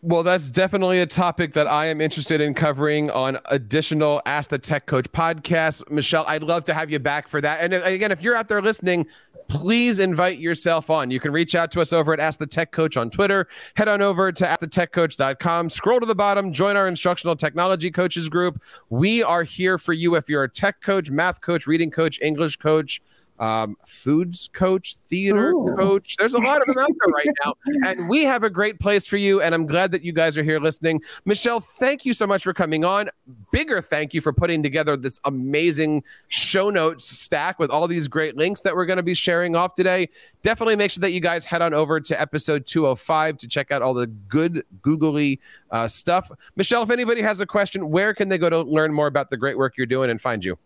Well, 0.00 0.22
that's 0.22 0.48
definitely 0.48 1.00
a 1.00 1.06
topic 1.06 1.54
that 1.54 1.66
I 1.66 1.86
am 1.86 2.00
interested 2.00 2.40
in 2.40 2.54
covering 2.54 3.10
on 3.10 3.36
additional 3.46 4.22
Ask 4.26 4.50
the 4.50 4.58
Tech 4.58 4.86
Coach 4.86 5.10
podcast. 5.10 5.90
Michelle, 5.90 6.24
I'd 6.28 6.44
love 6.44 6.62
to 6.66 6.74
have 6.74 6.88
you 6.88 7.00
back 7.00 7.26
for 7.26 7.40
that. 7.40 7.60
And 7.60 7.74
again, 7.74 8.12
if 8.12 8.22
you're 8.22 8.36
out 8.36 8.46
there 8.46 8.62
listening, 8.62 9.06
please 9.48 9.98
invite 9.98 10.38
yourself 10.38 10.88
on. 10.88 11.10
You 11.10 11.18
can 11.18 11.32
reach 11.32 11.56
out 11.56 11.72
to 11.72 11.80
us 11.80 11.92
over 11.92 12.12
at 12.12 12.20
Ask 12.20 12.38
the 12.38 12.46
Tech 12.46 12.70
Coach 12.70 12.96
on 12.96 13.10
Twitter. 13.10 13.48
Head 13.74 13.88
on 13.88 14.00
over 14.00 14.30
to 14.30 14.44
askthetechcoach.com. 14.44 15.68
Scroll 15.68 15.98
to 15.98 16.06
the 16.06 16.14
bottom, 16.14 16.52
join 16.52 16.76
our 16.76 16.86
instructional 16.86 17.34
technology 17.34 17.90
coaches 17.90 18.28
group. 18.28 18.62
We 18.90 19.24
are 19.24 19.42
here 19.42 19.78
for 19.78 19.94
you 19.94 20.14
if 20.14 20.28
you're 20.28 20.44
a 20.44 20.50
tech 20.50 20.80
coach, 20.80 21.10
math 21.10 21.40
coach, 21.40 21.66
reading 21.66 21.90
coach, 21.90 22.20
English 22.22 22.56
coach 22.58 23.02
um, 23.38 23.76
foods 23.86 24.48
coach, 24.52 24.96
theater 24.96 25.50
Ooh. 25.50 25.74
coach. 25.76 26.16
There's 26.16 26.34
a 26.34 26.38
lot 26.38 26.60
of 26.60 26.66
them 26.66 26.78
out 26.78 26.88
there 26.88 27.12
right 27.14 27.28
now. 27.44 27.54
And 27.86 28.08
we 28.08 28.24
have 28.24 28.42
a 28.42 28.50
great 28.50 28.80
place 28.80 29.06
for 29.06 29.16
you. 29.16 29.40
And 29.40 29.54
I'm 29.54 29.66
glad 29.66 29.92
that 29.92 30.02
you 30.02 30.12
guys 30.12 30.36
are 30.36 30.42
here 30.42 30.58
listening. 30.58 31.00
Michelle, 31.24 31.60
thank 31.60 32.04
you 32.04 32.12
so 32.12 32.26
much 32.26 32.42
for 32.42 32.52
coming 32.52 32.84
on. 32.84 33.08
Bigger 33.52 33.80
thank 33.80 34.14
you 34.14 34.20
for 34.20 34.32
putting 34.32 34.62
together 34.62 34.96
this 34.96 35.20
amazing 35.24 36.02
show 36.28 36.70
notes 36.70 37.06
stack 37.06 37.58
with 37.58 37.70
all 37.70 37.86
these 37.86 38.08
great 38.08 38.36
links 38.36 38.62
that 38.62 38.74
we're 38.74 38.86
going 38.86 38.96
to 38.96 39.02
be 39.02 39.14
sharing 39.14 39.54
off 39.54 39.74
today. 39.74 40.08
Definitely 40.42 40.76
make 40.76 40.90
sure 40.90 41.00
that 41.02 41.12
you 41.12 41.20
guys 41.20 41.44
head 41.44 41.62
on 41.62 41.72
over 41.72 42.00
to 42.00 42.20
episode 42.20 42.66
205 42.66 43.38
to 43.38 43.48
check 43.48 43.70
out 43.70 43.80
all 43.80 43.94
the 43.94 44.06
good 44.06 44.64
googly 44.82 45.40
uh, 45.70 45.86
stuff. 45.86 46.30
Michelle, 46.56 46.82
if 46.82 46.90
anybody 46.90 47.22
has 47.22 47.40
a 47.40 47.46
question, 47.46 47.90
where 47.90 48.12
can 48.12 48.28
they 48.28 48.38
go 48.38 48.50
to 48.50 48.62
learn 48.62 48.92
more 48.92 49.06
about 49.06 49.30
the 49.30 49.36
great 49.36 49.56
work 49.56 49.76
you're 49.76 49.86
doing 49.86 50.10
and 50.10 50.20
find 50.20 50.44
you? 50.44 50.58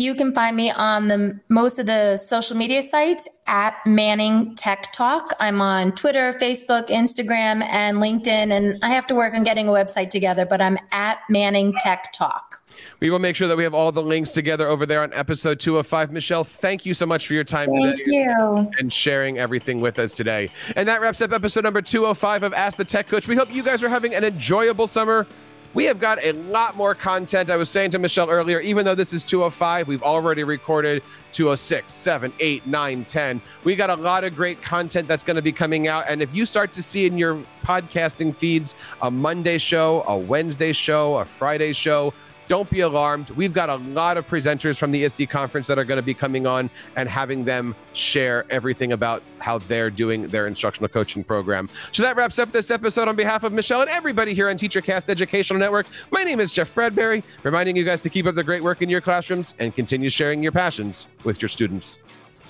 You 0.00 0.14
can 0.14 0.32
find 0.32 0.56
me 0.56 0.70
on 0.70 1.08
the 1.08 1.38
most 1.50 1.78
of 1.78 1.84
the 1.84 2.16
social 2.16 2.56
media 2.56 2.82
sites 2.82 3.28
at 3.46 3.76
Manning 3.84 4.54
Tech 4.54 4.90
Talk. 4.92 5.34
I'm 5.38 5.60
on 5.60 5.92
Twitter, 5.92 6.32
Facebook, 6.32 6.88
Instagram, 6.88 7.62
and 7.64 7.98
LinkedIn. 7.98 8.50
And 8.50 8.78
I 8.82 8.88
have 8.88 9.06
to 9.08 9.14
work 9.14 9.34
on 9.34 9.42
getting 9.42 9.68
a 9.68 9.72
website 9.72 10.08
together, 10.08 10.46
but 10.46 10.62
I'm 10.62 10.78
at 10.90 11.18
Manning 11.28 11.74
Tech 11.80 12.12
Talk. 12.14 12.62
We 13.00 13.10
will 13.10 13.18
make 13.18 13.36
sure 13.36 13.46
that 13.46 13.58
we 13.58 13.62
have 13.62 13.74
all 13.74 13.92
the 13.92 14.02
links 14.02 14.32
together 14.32 14.66
over 14.66 14.86
there 14.86 15.02
on 15.02 15.12
episode 15.12 15.60
205. 15.60 16.12
Michelle, 16.12 16.44
thank 16.44 16.86
you 16.86 16.94
so 16.94 17.04
much 17.04 17.26
for 17.26 17.34
your 17.34 17.44
time 17.44 17.68
thank 17.70 18.02
today. 18.02 18.22
you. 18.22 18.70
And 18.78 18.90
sharing 18.90 19.36
everything 19.38 19.82
with 19.82 19.98
us 19.98 20.14
today. 20.14 20.50
And 20.76 20.88
that 20.88 21.02
wraps 21.02 21.20
up 21.20 21.30
episode 21.30 21.64
number 21.64 21.82
205 21.82 22.42
of 22.42 22.54
Ask 22.54 22.78
the 22.78 22.86
Tech 22.86 23.06
Coach. 23.06 23.28
We 23.28 23.36
hope 23.36 23.54
you 23.54 23.62
guys 23.62 23.82
are 23.82 23.90
having 23.90 24.14
an 24.14 24.24
enjoyable 24.24 24.86
summer. 24.86 25.26
We 25.72 25.84
have 25.84 26.00
got 26.00 26.18
a 26.24 26.32
lot 26.32 26.76
more 26.76 26.96
content. 26.96 27.48
I 27.48 27.56
was 27.56 27.70
saying 27.70 27.92
to 27.92 28.00
Michelle 28.00 28.28
earlier, 28.28 28.58
even 28.58 28.84
though 28.84 28.96
this 28.96 29.12
is 29.12 29.22
205, 29.22 29.86
we've 29.86 30.02
already 30.02 30.42
recorded 30.42 31.00
206, 31.30 31.92
7, 31.92 32.32
8, 32.40 32.66
9, 32.66 33.04
10. 33.04 33.40
We 33.62 33.76
got 33.76 33.88
a 33.88 33.94
lot 33.94 34.24
of 34.24 34.34
great 34.34 34.60
content 34.60 35.06
that's 35.06 35.22
going 35.22 35.36
to 35.36 35.42
be 35.42 35.52
coming 35.52 35.86
out. 35.86 36.06
And 36.08 36.22
if 36.22 36.34
you 36.34 36.44
start 36.44 36.72
to 36.72 36.82
see 36.82 37.06
in 37.06 37.16
your 37.16 37.38
podcasting 37.62 38.34
feeds 38.34 38.74
a 39.00 39.12
Monday 39.12 39.58
show, 39.58 40.02
a 40.08 40.18
Wednesday 40.18 40.72
show, 40.72 41.18
a 41.18 41.24
Friday 41.24 41.72
show, 41.72 42.14
don't 42.50 42.68
be 42.68 42.80
alarmed. 42.80 43.30
We've 43.30 43.52
got 43.52 43.68
a 43.68 43.76
lot 43.76 44.16
of 44.16 44.28
presenters 44.28 44.76
from 44.76 44.90
the 44.90 45.04
ISTE 45.04 45.30
conference 45.30 45.68
that 45.68 45.78
are 45.78 45.84
going 45.84 45.98
to 46.00 46.02
be 46.02 46.14
coming 46.14 46.48
on 46.48 46.68
and 46.96 47.08
having 47.08 47.44
them 47.44 47.76
share 47.92 48.44
everything 48.50 48.90
about 48.90 49.22
how 49.38 49.58
they're 49.58 49.88
doing 49.88 50.26
their 50.26 50.48
instructional 50.48 50.88
coaching 50.88 51.22
program. 51.22 51.68
So 51.92 52.02
that 52.02 52.16
wraps 52.16 52.40
up 52.40 52.50
this 52.50 52.72
episode 52.72 53.06
on 53.06 53.14
behalf 53.14 53.44
of 53.44 53.52
Michelle 53.52 53.82
and 53.82 53.90
everybody 53.90 54.34
here 54.34 54.50
on 54.50 54.56
TeacherCast 54.56 55.08
Educational 55.08 55.60
Network. 55.60 55.86
My 56.10 56.24
name 56.24 56.40
is 56.40 56.50
Jeff 56.50 56.74
Bradbury, 56.74 57.22
reminding 57.44 57.76
you 57.76 57.84
guys 57.84 58.00
to 58.00 58.10
keep 58.10 58.26
up 58.26 58.34
the 58.34 58.42
great 58.42 58.64
work 58.64 58.82
in 58.82 58.90
your 58.90 59.00
classrooms 59.00 59.54
and 59.60 59.72
continue 59.72 60.10
sharing 60.10 60.42
your 60.42 60.50
passions 60.50 61.06
with 61.22 61.40
your 61.40 61.48
students. 61.48 62.00